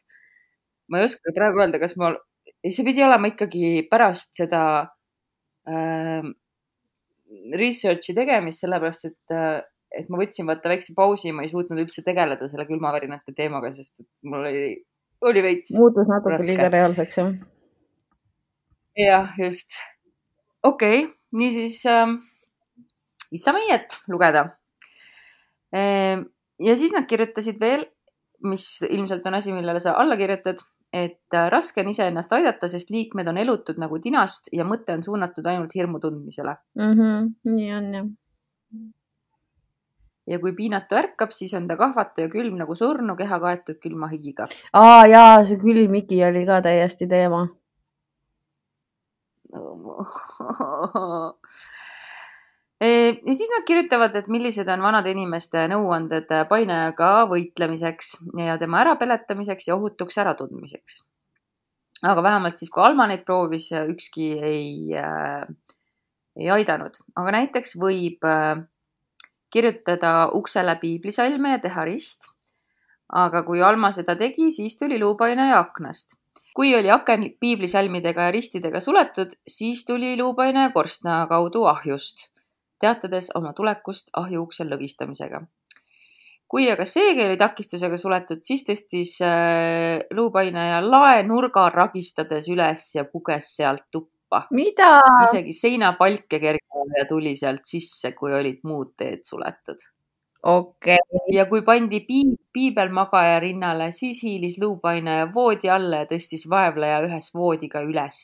[0.92, 2.12] ma ei oska praegu öelda, kas ma,
[2.68, 4.62] see pidi olema ikkagi pärast seda
[5.68, 6.20] äh,
[7.58, 9.60] research'i tegemist, sellepärast et äh,
[9.96, 14.00] et ma võtsin vaata väikse pausi, ma ei suutnud üldse tegeleda selle külmavärinate teemaga, sest
[14.00, 14.74] et mul oli,
[15.28, 15.72] oli veits.
[15.76, 16.48] muutus natuke raske.
[16.48, 17.32] liiga reaalseks, jah?
[18.98, 19.76] jah, just.
[20.62, 22.06] okei okay,, niisiis äh,
[23.32, 24.46] Issa meiet lugeda
[25.72, 26.24] äh,.
[26.60, 27.86] ja siis nad kirjutasid veel,
[28.48, 30.60] mis ilmselt on asi, millele sa alla kirjutad,
[30.92, 35.04] et äh, raske on iseennast aidata, sest liikmed on elutud nagu tinast ja mõte on
[35.04, 36.98] suunatud ainult hirmu tundmisele mm.
[36.98, 38.06] -hmm, nii on jah.
[40.26, 44.10] ja kui piinatu ärkab, siis on ta kahvatu ja külm nagu surnu, keha kaetud külma
[44.12, 44.46] higiga.
[44.72, 47.46] aa jaa, see külm higi oli ka täiesti teema
[52.82, 59.68] ja siis nad kirjutavad, et millised on vanade inimeste nõuanded painajaga võitlemiseks ja tema ärapeletamiseks
[59.68, 61.02] ja ohutuks äratundmiseks.
[62.02, 65.46] aga vähemalt siis, kui Alma neid proovis, ükski ei äh,,
[66.36, 68.64] ei aidanud, aga näiteks võib äh,
[69.52, 72.32] kirjutada uksele piiblisalme ja teha rist.
[73.12, 76.18] aga kui Alma seda tegi, siis tuli luupainaja aknast
[76.56, 82.32] kui oli aken piiblisalmidega ja ristidega suletud, siis tuli luupaine korstna kaudu ahjust,
[82.82, 85.42] teatades oma tulekust ahjuukse lõgistamisega.
[86.52, 93.06] kui aga seegi oli takistusega suletud, siis tõstis äh, luupainaja lae nurga ragistades üles ja
[93.08, 94.44] puges sealt tuppa.
[94.50, 94.98] mida?
[95.28, 99.80] isegi seinapalke kergema ja tuli sealt sisse, kui olid muud teed suletud
[100.42, 101.34] okei okay.
[101.36, 107.02] ja kui pandi piib, piibel magaja rinnale, siis hiilis luupainaja voodi alla ja tõstis vaevleja
[107.06, 108.18] ühes voodiga üles.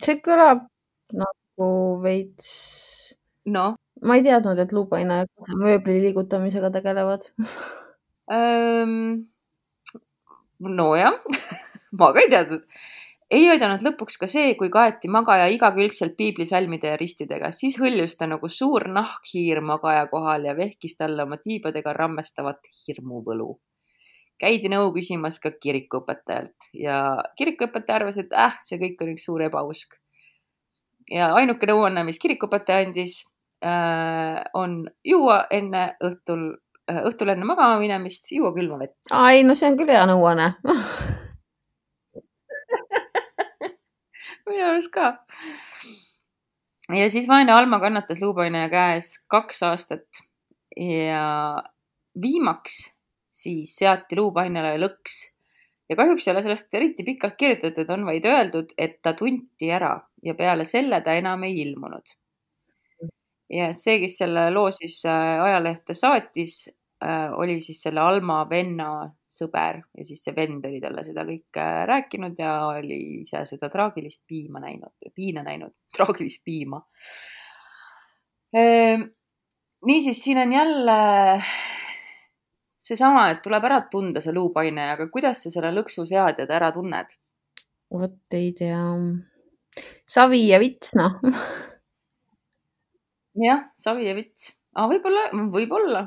[0.00, 0.64] see kõlab
[1.12, 1.70] nagu
[2.02, 2.99] veits.
[3.46, 3.76] Noh.
[4.02, 5.28] ma ei teadnud, et luupainajad
[5.60, 7.28] mööbli liigutamisega tegelevad
[10.60, 11.16] nojah
[11.98, 12.66] ma ka ei teadnud
[13.30, 18.26] ei aidanud lõpuks ka see, kui kaeti magaja igakülgselt piiblisalmide ja ristidega, siis hõljus ta
[18.30, 23.52] nagu suur nahkhiir magaja kohal ja vehkis talle oma tiibadega rammestavat hirmuvõlu.
[24.40, 29.42] käidi nõu küsimas ka kirikuõpetajalt ja kirikuõpetaja arvas, et äh, see kõik on üks suur
[29.44, 29.98] ebausk.
[31.10, 33.20] Ja ainuke nõuanne, mis kirikuõpetaja andis
[33.64, 36.44] äh,, on juua enne õhtul
[36.90, 38.98] äh,, õhtul enne magama minemist, juua külma vett.
[39.10, 40.54] ai, no see on küll hea nõuanne
[44.50, 45.12] minu arust ka.
[46.94, 50.24] ja siis vaene Alma kannatas luupainaja käes kaks aastat
[50.76, 51.26] ja
[52.20, 52.82] viimaks
[53.30, 55.20] siis seati luupainale lõks
[55.90, 59.96] ja kahjuks ei ole sellest eriti pikalt kirjutatud, on vaid öeldud, et ta tunti ära
[60.22, 62.16] ja peale selle ta enam ei ilmunud.
[63.50, 66.68] ja see, kes selle loo siis äh, ajalehte saatis,
[67.04, 68.90] äh, oli siis selle Alma venna
[69.30, 74.24] sõber ja siis see vend oli talle seda kõike rääkinud ja oli ise seda traagilist
[74.28, 76.82] piima näinud, piina näinud, traagilist piima.
[78.54, 79.06] Ehm,
[79.86, 80.98] niisiis, siin on jälle
[82.80, 87.18] seesama, et tuleb ära tunda see luupaine, aga kuidas sa selle lõksu seadjad ära tunned?
[87.90, 88.78] vot ei tea.
[90.08, 91.18] Savi ja vits, noh.
[93.48, 96.02] jah, savi ja vits ah,, võib-olla, võib-olla.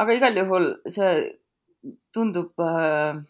[0.00, 1.14] aga igal juhul see
[2.14, 3.20] tundub äh,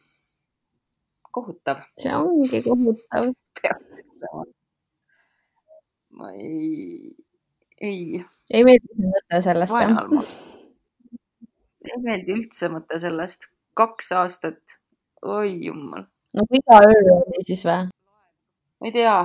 [1.34, 1.84] kohutav.
[1.98, 3.32] see ongi kohutav.
[6.14, 7.14] ma ei,
[7.82, 8.22] ei.
[8.50, 10.32] ei meeldi mõte sellest, jah?
[11.90, 13.50] ei meeldi üldse mõte sellest.
[13.74, 14.78] kaks aastat,
[15.26, 16.06] oi jumal.
[16.38, 17.90] no iga öö oli siis või?
[18.84, 19.16] Ma ei tea,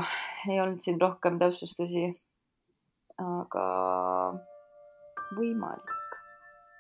[0.48, 2.08] ei olnud siin rohkem täpsustusi.
[3.20, 3.68] aga
[5.36, 5.94] võimalik.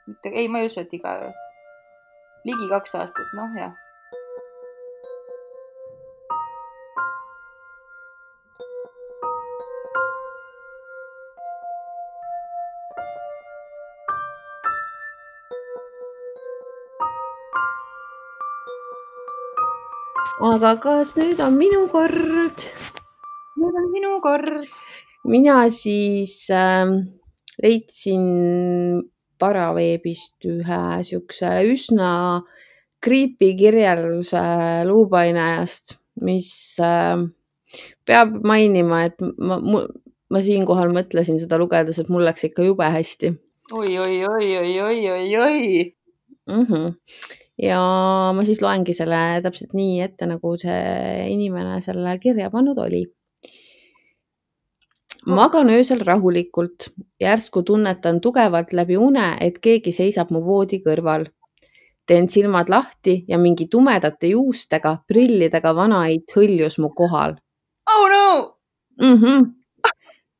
[0.07, 1.31] mitte, ei, ma ei usu, et iga öö
[2.47, 3.75] ligi kaks aastat, noh jah.
[20.39, 22.63] Aga kas nüüd on minu kord?
[23.59, 24.79] nüüd on sinu kord.
[25.27, 26.87] mina siis äh,
[27.63, 28.23] leidsin
[29.39, 32.11] paraveebist ühe siukse üsna
[33.03, 34.43] creepy kirjelduse
[34.87, 36.51] luupainajast, mis
[36.83, 37.19] äh,
[38.07, 39.85] peab mainima, et ma, ma,
[40.31, 43.35] ma siinkohal mõtlesin seda lugedes, et mul läks ikka jube hästi
[43.71, 45.93] oi, oi, oi, oi, oi, oi, oi
[46.47, 46.63] mm.
[46.63, 46.93] -hmm.
[47.59, 47.79] Ja
[48.35, 53.03] ma siis loengi selle täpselt nii ette, nagu see inimene selle kirja pannud oli
[55.25, 56.89] magan öösel rahulikult,
[57.21, 61.27] järsku tunnetan tugevalt läbi une, et keegi seisab mu voodi kõrval.
[62.09, 67.35] teen silmad lahti ja mingi tumedate juustega, prillidega vanaid hõljus mu kohal.
[67.95, 68.57] oh no
[69.01, 69.17] mm!
[69.21, 69.45] -hmm.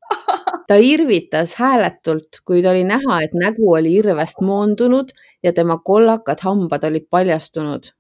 [0.68, 5.12] ta irvitas hääletult, kuid oli näha, et nägu oli irvest moondunud
[5.44, 7.92] ja tema kollakad hambad olid paljastunud.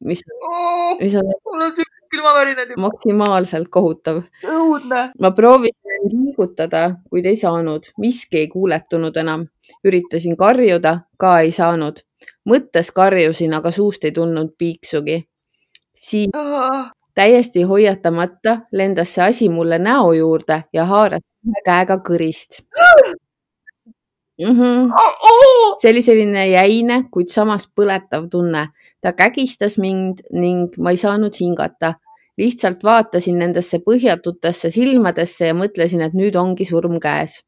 [0.00, 1.72] mis oh,, mis on mul on
[2.10, 2.80] külmavärinad juba.
[2.80, 4.22] maksimaalselt kohutav.
[4.44, 5.10] õudne.
[5.20, 9.46] ma proovisin liigutada, kuid ei saanud, miski ei kuuletunud enam.
[9.84, 12.02] üritasin karjuda, ka ei saanud.
[12.48, 15.24] mõttes karjusin, aga suust ei tulnud piiksugi.
[15.94, 16.90] siis oh.
[17.14, 22.60] täiesti hoiatamata lendas see asi mulle näo juurde ja haaras ühe käega kõrist
[24.38, 24.56] mm.
[24.60, 25.76] -hmm.
[25.80, 28.68] See oli selline jäine, kuid samas põletav tunne
[29.06, 31.94] ta kägistas mind ning ma ei saanud hingata.
[32.36, 37.38] lihtsalt vaatasin nendesse põhjatutesse silmadesse ja mõtlesin, et nüüd ongi surm käes.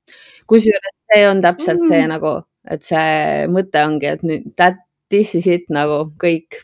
[0.48, 2.12] kusjuures see on täpselt see mm.
[2.14, 2.30] nagu,
[2.70, 4.80] et see mõte ongi, et nüüd that
[5.12, 6.62] this is it nagu kõik.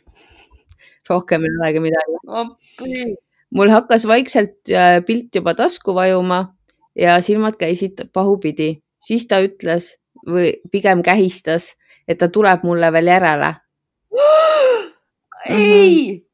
[1.11, 3.05] rohkem ei olegi midagi.
[3.51, 6.55] mul hakkas vaikselt äh, pilt juba tasku vajuma
[6.97, 11.75] ja silmad käisid pahupidi, siis ta ütles või pigem kähistas,
[12.09, 13.55] et ta tuleb mulle veel järele
[15.51, 16.25] ei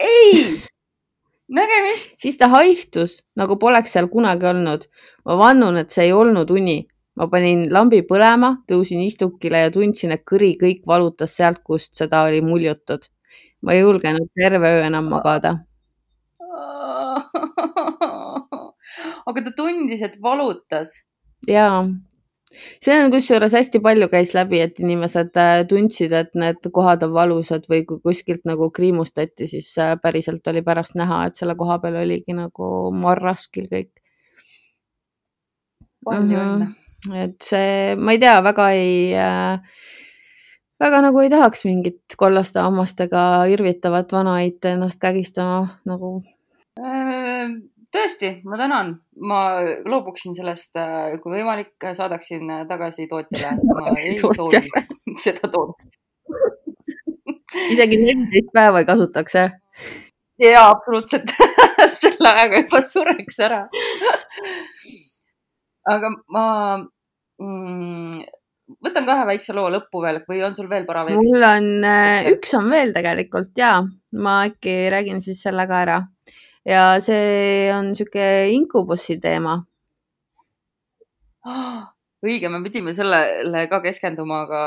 [0.00, 0.62] ei,
[1.58, 2.10] nägemist.
[2.20, 4.86] siis ta haihtus nagu poleks seal kunagi olnud.
[5.24, 6.86] ma vannun, et see ei olnud uni.
[7.16, 12.22] ma panin lambi põlema, tõusin istukile ja tundsin, et kõri kõik valutas sealt, kust seda
[12.28, 13.08] oli muljutud.
[13.62, 15.58] ma ei julgenud terve öö enam magada.
[19.26, 21.02] aga ta tundis, et valutas.
[21.48, 21.88] jaa,
[22.82, 27.12] see on kusjuures hästi palju käis läbi, et inimesed äh, tundsid, et need kohad on
[27.16, 31.78] valusad või kui kuskilt nagu kriimustati, siis äh, päriselt oli pärast näha, et selle koha
[31.82, 33.92] peal oligi nagu marraskil kõik.
[36.06, 37.22] palju õnne mm -hmm..
[37.24, 39.60] et see, ma ei tea, väga ei äh,,
[40.80, 46.22] väga nagu ei tahaks mingit kollaste hammastega irvitavat vanaid ennast kägistama nagu
[46.78, 47.50] äh,
[47.96, 49.42] tõesti, ma tänan, ma
[49.88, 53.56] loobuksin sellest, äh, kui võimalik, saadaksin tagasi tootjale.
[53.74, 54.62] ma ei soovi
[55.24, 55.96] seda toodet
[57.72, 59.52] isegi neliteist päeva ei kasutaks, jah?
[60.42, 61.32] ja absoluutselt.
[61.96, 63.60] Selle ajaga juba sureks ära.
[65.86, 66.46] Aga ma
[67.40, 68.24] mm,
[68.82, 70.22] võtan kahe väikse loo lõppu veel.
[70.28, 71.30] Või on sul veel paraveebist?
[71.30, 73.78] mul on, äh, üks on veel tegelikult ja
[74.16, 76.00] ma äkki räägin siis selle ka ära
[76.66, 79.60] ja see on sihuke inkubussi teema.
[82.26, 84.62] õige, me pidime sellele ka keskenduma, aga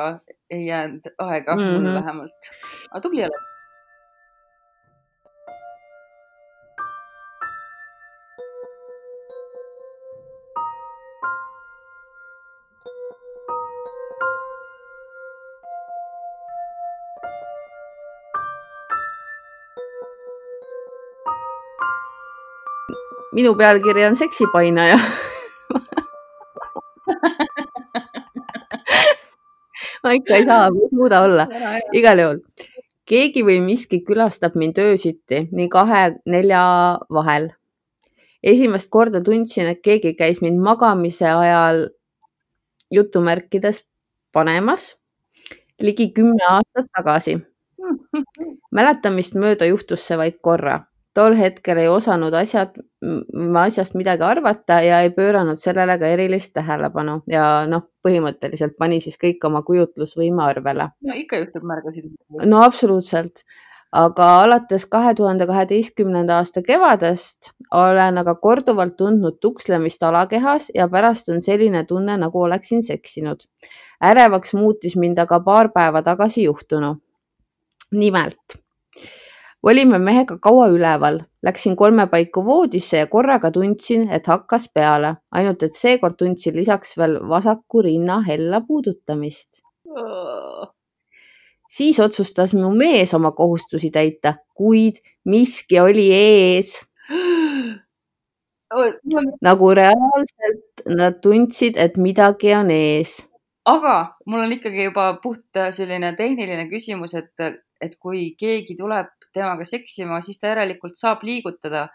[0.49, 1.85] ei jäänud aega mm, -hmm.
[1.85, 2.51] mul vähemalt.
[2.91, 3.48] aga tubli oled
[23.39, 24.97] minu pealkiri on seksipainaja
[30.03, 31.45] ma ikka ei saa, ei suuda olla.
[31.95, 32.41] igal juhul,
[33.07, 36.63] keegi või miski külastab mind öösiti nii kahe-nelja
[37.15, 37.49] vahel.
[38.43, 41.89] esimest korda tundsin, et keegi käis mind magamise ajal
[42.91, 43.85] jutumärkides
[44.31, 44.97] panemas
[45.79, 47.39] ligi kümme aastat tagasi.
[48.75, 52.75] mäletamist mööda juhtus see vaid korra tol hetkel ei osanud asjad,
[53.61, 59.17] asjast midagi arvata ja ei pööranud sellele ka erilist tähelepanu ja noh, põhimõtteliselt pani siis
[59.21, 60.89] kõik oma kujutlusvõime arvele.
[61.05, 62.11] no ikka juhtub, märgasid.
[62.45, 63.43] no absoluutselt,
[63.95, 71.29] aga alates kahe tuhande kaheteistkümnenda aasta kevadest olen aga korduvalt tundnud tukslemist alakehas ja pärast
[71.33, 73.47] on selline tunne, nagu oleksin seksinud.
[74.03, 76.97] ärevaks muutis mind aga paar päeva tagasi juhtunu.
[77.91, 78.59] nimelt
[79.63, 85.63] olime mehega kaua üleval, läksin kolme paiku voodisse ja korraga tundsin, et hakkas peale, ainult
[85.63, 89.49] et seekord tundsin lisaks veel vasaku rinna hella puudutamist.
[91.69, 96.73] siis otsustas mu mees oma kohustusi täita, kuid miski oli ees.
[99.41, 103.27] nagu reaalselt nad tundsid, et midagi on ees.
[103.65, 107.33] aga mul on ikkagi juba puht selline tehniline küsimus, et,
[107.81, 111.87] et kui keegi tuleb temaga seksima, siis ta järelikult saab liigutada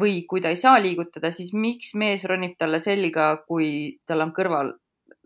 [0.00, 4.34] või kui ta ei saa liigutada, siis miks mees ronib talle selga, kui tal on
[4.34, 4.74] kõrval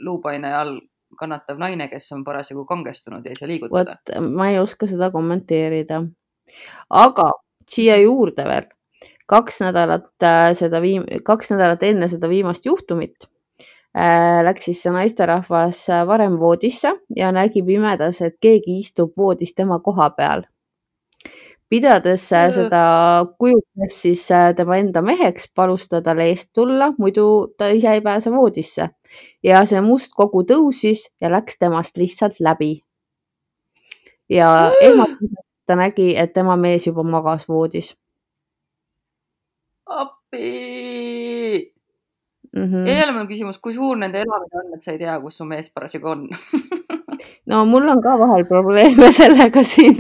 [0.05, 0.79] luupaine all
[1.19, 3.97] kannatav naine, kes on parasjagu kangestunud ja ei saa liigutada?
[3.97, 6.03] vot, ma ei oska seda kommenteerida.
[6.91, 7.31] aga
[7.69, 8.69] siia juurde veel
[9.29, 13.29] kaks nädalat äh, seda viim-, kaks nädalat enne seda viimast juhtumit
[13.97, 19.55] äh, läks siis see naisterahvas äh, varem voodisse ja nägi pimedas, et keegi istub voodis
[19.55, 20.47] tema koha peal
[21.69, 22.83] pidades äh, seda
[23.39, 28.01] kujutles siis äh, tema enda meheks, palus ta tal eest tulla, muidu ta ise ei
[28.05, 28.89] pääse voodisse.
[29.43, 32.81] ja see must kogu tõusis ja läks temast lihtsalt läbi.
[34.29, 37.97] ja ehmatusest ta nägi, et tema mees juba magas voodis.
[39.87, 41.73] appi
[42.57, 42.65] mm.
[42.65, 42.89] -hmm.
[42.89, 45.37] ja jälle mul on küsimus, kui suur nende elamine on, et sa ei tea, kus
[45.37, 46.29] su mees parasjagu on
[47.51, 49.97] no mul on ka vahel probleeme sellega siin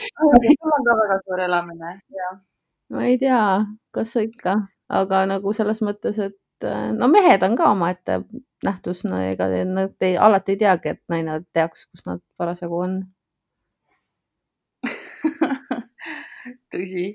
[0.00, 2.36] sul on ka väga suur elamine, jah.
[2.90, 3.42] ma ei tea,
[3.94, 4.56] kas ikka,
[5.00, 8.22] aga nagu selles mõttes, et äh, no mehed on ka omaette
[8.66, 12.96] nähtus, no ega nad ei, alati ei teagi, et naine teaks, kus nad parasjagu on
[16.72, 17.06] tõsi.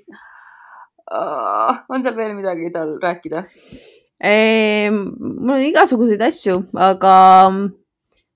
[1.06, 3.44] on seal veel midagi tal rääkida?
[4.96, 7.16] mul on igasuguseid asju, aga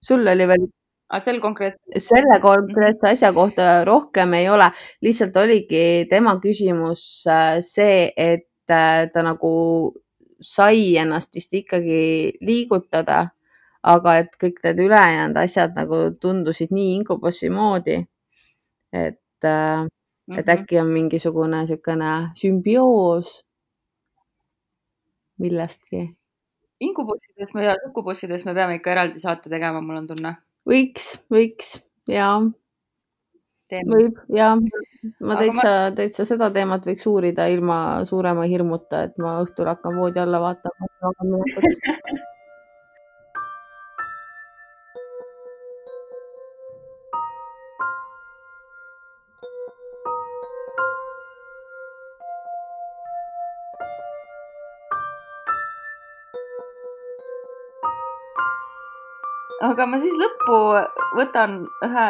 [0.05, 0.69] sul oli veel
[1.11, 2.03] aga sel konkreetsel?
[2.05, 4.71] selle konkreetse asja kohta rohkem ei ole,
[5.03, 9.53] lihtsalt oligi tema küsimus äh, see, et äh, ta nagu
[10.41, 13.27] sai ennast vist ikkagi liigutada,
[13.83, 17.99] aga et kõik need ülejäänud asjad nagu tundusid nii inkubossi moodi,
[18.93, 19.89] et äh,
[20.39, 23.41] et äkki on mingisugune niisugune sümbioos
[25.41, 26.03] millestki.
[26.81, 30.37] ingubussidest ja sukubussidest me peame ikka eraldi saate tegema, mul on tunne.
[30.69, 31.77] Võiks, võiks
[32.11, 32.31] ja
[33.71, 39.39] võib ja ma täitsa ma..., täitsa seda teemat võiks uurida ilma suurema hirmuta, et ma
[39.45, 40.91] õhtul hakkan voodi alla vaatama
[59.65, 60.59] aga ma siis lõppu
[61.19, 62.07] võtan ühe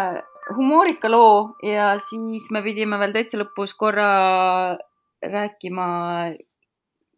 [0.57, 4.07] humoorika loo ja siis me pidime veel täitsa lõpus korra
[5.21, 5.87] rääkima,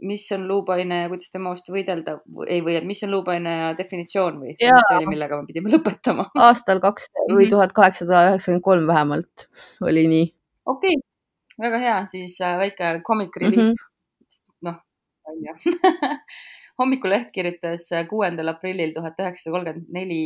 [0.02, 2.16] mis on luupaine ja kuidas tema vastu võidelda,
[2.48, 4.72] ei või, et mis on luupaine ja definitsioon või ja.
[4.74, 6.26] mis see oli, millega me pidime lõpetama?
[6.48, 7.52] aastal kaks või mhm.
[7.54, 9.46] tuhat kaheksasada üheksakümmend kolm vähemalt
[9.86, 10.26] oli nii.
[10.66, 11.08] okei okay.,
[11.62, 14.42] väga hea, siis äh, väike comic relief mm -hmm..
[14.68, 14.80] noh,
[15.30, 15.56] onju
[16.82, 20.22] hommikuleht kirjutas kuuendal aprillil tuhat üheksasada kolmkümmend neli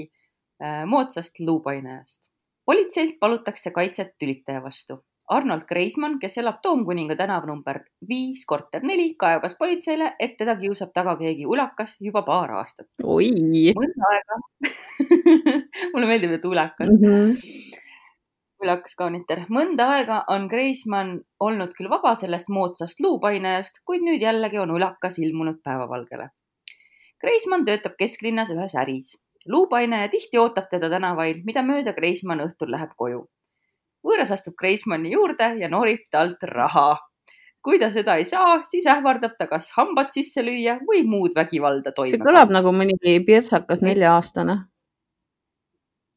[0.63, 2.33] äh, moodsast luupainajast.
[2.67, 4.99] politseilt palutakse kaitset tülitaja vastu.
[5.31, 10.93] Arnold Kreismann, kes elab Toomkuninga tänav number viis, korter neli, kaebas politseile, et teda kiusab
[10.95, 12.87] taga keegi ulakas juba paar aastat.
[13.03, 13.33] oi.
[13.79, 14.39] mõnda aega
[15.95, 17.03] mulle meeldib, et ulakas mm.
[17.03, 17.83] -hmm
[18.63, 19.45] külakas kauniter.
[19.53, 25.19] mõnda aega on Kreismann olnud küll vaba sellest moodsast luupainajast, kuid nüüd jällegi on ulakas
[25.19, 26.31] ilmunud päevavalgele.
[27.23, 29.17] Kreismann töötab kesklinnas ühes äris.
[29.47, 33.27] luupainaja tihti ootab teda tänavail, mida mööda Kreismann õhtul läheb koju.
[34.07, 36.97] võõras astub Kreismanni juurde ja norib talt raha.
[37.62, 41.93] kui ta seda ei saa, siis ähvardab ta kas hambad sisse lüüa või muud vägivalda
[41.93, 42.11] toime.
[42.17, 44.57] see kõlab nagu mõni pirtsakas nelja-aastane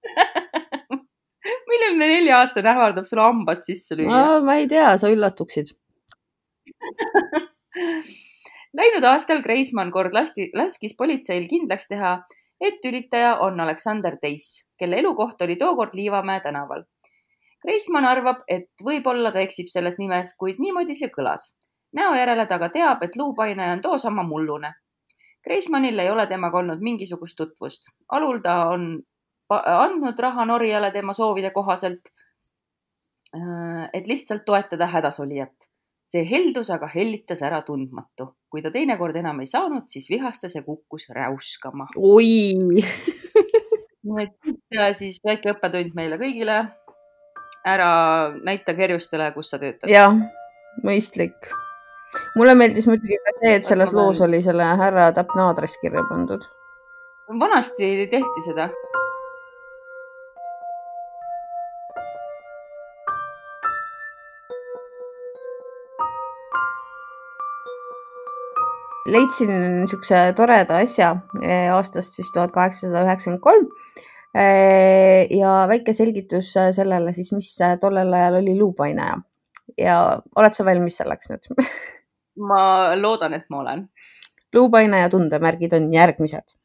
[1.70, 4.41] milline nelja-aastane ähvardab sulle hambad sisse lüüa no,?
[4.43, 5.72] ma ei tea, sa üllatuksid
[8.78, 12.11] Läinud aastal Kreismann kord lasti, laskis politseil kindlaks teha,
[12.61, 16.84] et tülitaja on Aleksander Teiss, kelle elukoht oli tookord Liivamäe tänaval.
[17.65, 21.55] Kreismann arvab, et võib-olla ta eksib selles nimes, kuid niimoodi see kõlas.
[21.93, 24.74] näo järele ta aga teab, et luupainaja on toosama mullune.
[25.43, 27.89] Kreismannil ei ole temaga olnud mingisugust tutvust.
[28.11, 29.01] alul ta on
[29.49, 32.13] andnud raha Norjale tema soovide kohaselt,
[33.36, 35.68] äh, et lihtsalt toetada hädasolijat
[36.10, 38.34] see heldus aga hellitas ära tundmatu.
[38.49, 41.88] kui ta teinekord enam ei saanud, siis vihastas ja kukkus räuskama.
[41.97, 42.55] oi
[44.10, 46.60] nii et siis väike õppetund meile kõigile.
[47.70, 47.89] ära
[48.45, 49.89] näita kerjustele, kus sa töötad.
[49.91, 50.16] jah,
[50.84, 51.51] mõistlik.
[52.36, 56.47] mulle meeldis muidugi ka see, et selles loos oli selle härra täpne aadress kirja pandud.
[57.39, 58.72] vanasti tehti seda
[69.12, 69.51] leidsin
[69.82, 73.68] niisuguse toreda asja eh, aastast siis tuhat kaheksasada üheksakümmend kolm.
[74.36, 77.49] Eh, ja väike selgitus sellele siis, mis
[77.82, 79.18] tollel ajal oli luupainaja
[79.78, 79.95] ja
[80.36, 81.49] oled sa valmis selleks nüüd
[82.49, 82.62] ma
[82.99, 83.89] loodan, et ma olen.
[84.53, 86.55] luupainaja tundemärgid on järgmised.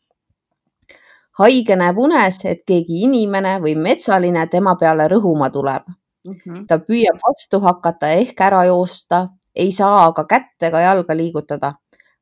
[1.39, 6.35] haige näeb unes, et keegi inimene või metsaline tema peale rõhuma tuleb mm.
[6.35, 6.67] -hmm.
[6.67, 11.75] ta püüab vastu hakata ehk ära joosta, ei saa aga kätt ega jalga liigutada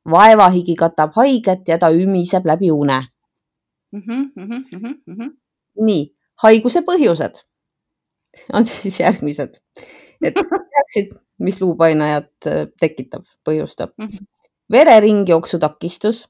[0.09, 3.07] vaevahigi katab haiget ja ta ümiseb läbi une
[3.91, 3.99] mm.
[3.99, 5.31] -hmm, mm -hmm, mm -hmm.
[5.85, 7.43] nii, haiguse põhjused
[8.53, 9.55] on siis järgmised,
[10.21, 14.05] et teaksid, mis luupainajat äh, tekitab, põhjustab mm.
[14.05, 14.25] -hmm.
[14.71, 16.29] vereringijooksu takistus,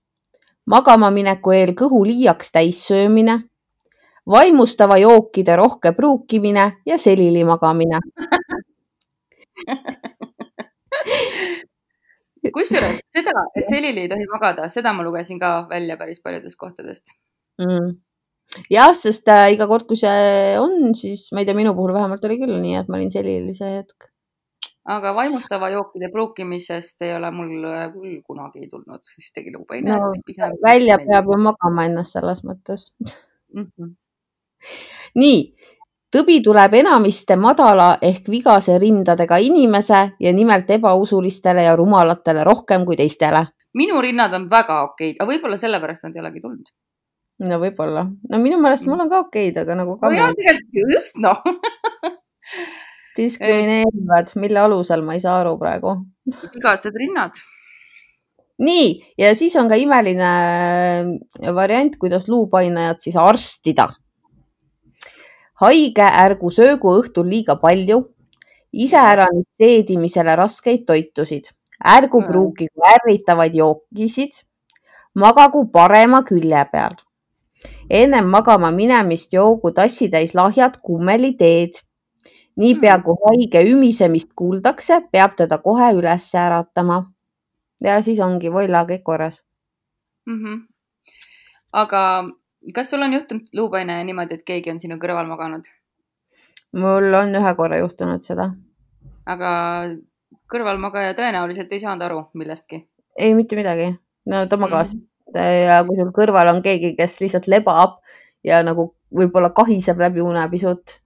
[0.66, 3.44] magama mineku eel kõhu liiaks täis söömine,
[4.30, 8.00] vaimustava jookide rohke pruukimine ja selili magamine
[12.52, 17.14] kusjuures seda, et selili ei tohi magada, seda ma lugesin ka välja päris paljudest kohtadest
[17.62, 17.94] mm..
[18.74, 22.26] jah, sest äh, iga kord, kui see on, siis ma ei tea, minu puhul vähemalt
[22.28, 24.10] oli küll nii, et ma olin selili see hetk.
[24.98, 30.00] aga vaimustava jookide pruukimisest ei ole mul äh, küll kunagi tulnud ühtegi luba ei näe
[30.02, 30.54] no,.
[30.66, 32.90] välja peab ju magama ennast selles mõttes
[33.54, 33.70] mm.
[33.70, 33.94] -hmm.
[35.22, 35.40] nii
[36.14, 42.98] tõbi tuleb enamiste madala ehk vigase rindadega inimese ja nimelt ebausulistele ja rumalatele rohkem kui
[43.00, 43.46] teistele.
[43.74, 46.70] minu rinnad on väga okeid, aga võib-olla sellepärast nad ei olegi tulnud.
[47.50, 49.98] no võib-olla, no minu meelest mul on ka okeid, aga nagu.
[50.02, 51.42] no jaa, tegelikult just noh
[53.18, 55.98] diskrimineerivad, mille alusel, ma ei saa aru praegu.
[56.54, 57.42] vigased rinnad
[58.64, 60.30] nii, ja siis on ka imeline
[61.58, 63.90] variant, kuidas luupainajat siis arstida
[65.64, 68.04] haige ärgu söögu õhtul liiga palju
[68.74, 71.46] iseäranis seedimisele raskeid toitusid,
[71.96, 72.28] ärgu Mm.
[72.28, 74.32] pruukigu ärritavaid jookisid,
[75.16, 76.96] magagu parema külje peal.
[77.90, 81.74] ennem magama minemist joogu tassitäis lahjat kummeliteed.
[82.56, 83.04] niipea Mm.
[83.04, 87.12] kui haige ümisemist kuuldakse, peab teda kohe üles äratama.
[87.82, 89.44] ja siis ongi voila kõik korras.
[90.26, 90.40] mm.
[90.44, 90.62] -hmm.
[91.72, 92.24] aga
[92.76, 95.68] kas sul on juhtunud, Luupaine, niimoodi, et keegi on sinu kõrval maganud,
[96.74, 98.50] mul on ühe korra juhtunud seda.
[99.26, 99.52] aga
[100.54, 102.84] kõrvalmagaja tõenäoliselt ei saanud aru millestki?
[103.18, 103.94] ei, mitte midagi.
[104.26, 105.06] no ta magas Mhm.
[105.68, 108.00] ja kui sul kõrval on keegi, kes lihtsalt lebab
[108.44, 111.00] ja nagu võib-olla kahiseb läbi une pisut,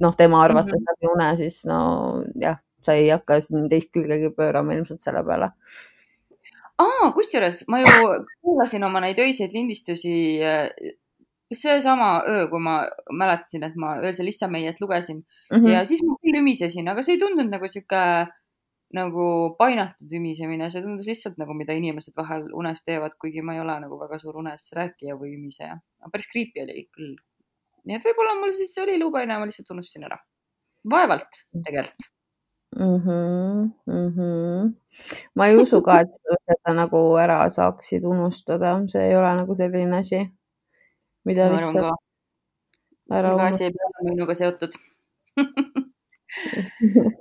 [0.00, 0.84] noh, tema arvates Mhm.
[0.90, 5.52] läbi une, siis no jah, sa ei hakka siin teist külgegi pöörama ilmselt selle peale.
[6.80, 7.86] aa, kusjuures ma ju
[8.42, 10.40] kuulasin oma neid öiseid lindistusi.
[11.52, 12.80] Seesama öö, kui ma
[13.10, 15.68] mäletasin, et ma öösel Issameiet lugesin Mm -hmm.
[15.68, 18.26] ja siis ma küll ümisesin, aga see ei tundunud nagu sihuke
[18.96, 19.24] nagu
[19.58, 23.76] painatud ümisemine, see tundus lihtsalt nagu, mida inimesed vahel unes teevad, kuigi ma ei ole
[23.84, 25.78] nagu väga suur unes rääkija või ümiseja.
[26.12, 27.14] päris creepy oli küll.
[27.86, 30.18] nii et võib-olla mul siis oli luupaine, ma lihtsalt unustasin ära.
[30.90, 32.10] vaevalt tegelikult.
[32.78, 32.98] mm.
[33.04, 34.74] -hmm, mm -hmm.
[35.34, 36.20] ma ei usu ka, et
[36.50, 40.26] seda nagu ära saaksid unustada, see ei ole nagu selline asi,
[41.30, 41.96] mida ma lihtsalt ka.
[43.20, 44.72] ära iga asi ei pea olema minuga seotud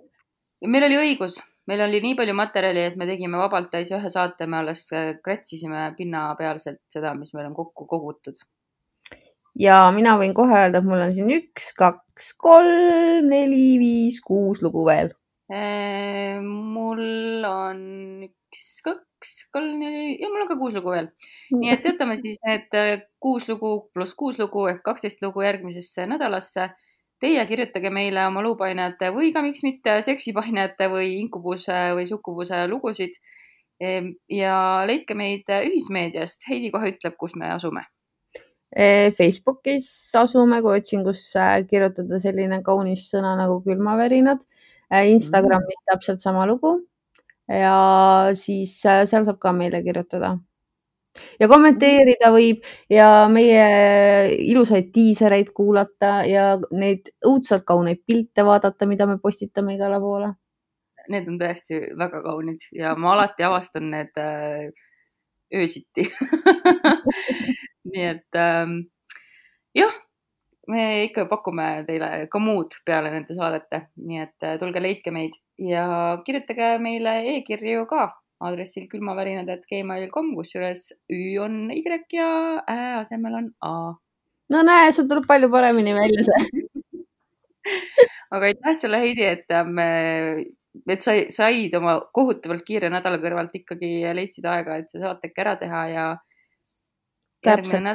[0.74, 1.40] meil oli õigus,
[1.70, 5.12] meil oli nii palju materjali, et me tegime vabalt täis ühe saate, me alles äh,
[5.24, 8.38] kratsisime pinnapealselt seda, mis meil on kokku kogutud.
[9.60, 14.64] ja mina võin kohe öelda, et mul on siin üks, kaks, kolm, neli, viis, kuus
[14.66, 15.14] lugu veel.
[15.50, 16.46] Ehm,
[16.76, 17.80] mul on
[18.28, 19.09] üks, kaks,
[19.54, 21.10] kolm, neli ja mul on ka kuus lugu veel.
[21.56, 26.08] nii et jätame siis need äh, kuus lugu pluss kuus lugu ehk kaksteist lugu järgmisesse
[26.10, 26.70] nädalasse.
[27.20, 33.18] Teie kirjutage meile oma luupainajate või ka miks mitte seksipainajate või inkubuse või sukkubuse lugusid.
[33.80, 36.48] Ehm, ja leidke meid ühismeediast.
[36.48, 37.84] Heidi kohe ütleb, kus me asume.
[39.18, 44.46] Facebookis asume, kui otsingusse kirjutada selline kaunis sõna nagu külmavärinad.
[45.10, 46.78] Instagramis täpselt sama lugu.
[47.50, 50.38] Ja siis äh, seal saab ka meile kirjutada.
[51.40, 53.64] ja kommenteerida võib ja meie
[54.46, 60.34] ilusaid diisereid kuulata ja neid õudselt kauneid pilte vaadata, mida me postitame igale poole.
[61.10, 64.70] Need on tõesti väga kaunid ja ma alati avastan need äh,
[65.50, 66.06] öösiti
[67.92, 68.78] nii et ähm,
[69.76, 69.94] jah,
[70.70, 75.38] me ikka pakume teile ka muud peale nende saadete, nii et äh, tulge leidke meid
[75.60, 75.86] ja
[76.26, 78.08] kirjutage meile e-kirju ka
[78.40, 81.84] aadressil külmavärinad.gmail.com, kusjuures Ü on Y
[82.14, 82.30] ja
[82.64, 83.94] Ä asemel on A.
[84.50, 86.64] no näe, sul tuleb palju paremini välja see.
[88.32, 89.90] aga aitäh sulle, Heidi, et me,
[90.88, 95.56] et sa said oma kohutavalt kiire nädala kõrvalt ikkagi leidsid aega, et see saateke ära
[95.60, 96.10] teha ja.
[97.46, 97.92] täpselt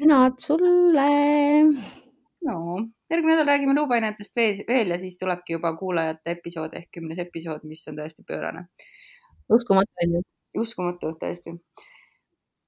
[0.00, 1.10] sõnad sulle.
[2.44, 2.56] No
[3.10, 4.36] järgmine nädal räägime luupainetest
[4.68, 8.66] veel ja siis tulebki juba kuulajate episood ehk kümnes episood, mis on täiesti pöörane.
[9.52, 10.22] uskumatu on ju.
[10.60, 11.56] uskumatu tõesti.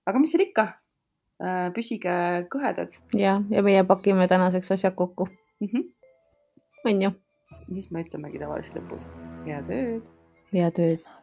[0.07, 0.66] aga mis seal ikka,
[1.74, 2.16] püsige
[2.55, 2.99] kõhedad.
[3.14, 5.29] ja, ja meie pakime tänaseks asjad kokku
[5.61, 5.68] mm.
[5.68, 5.85] -hmm.
[6.85, 7.11] on ju.
[7.74, 9.11] siis me ütlemegi tavaliselt lõpus
[9.47, 10.03] head ööd.
[10.53, 11.16] head ööd.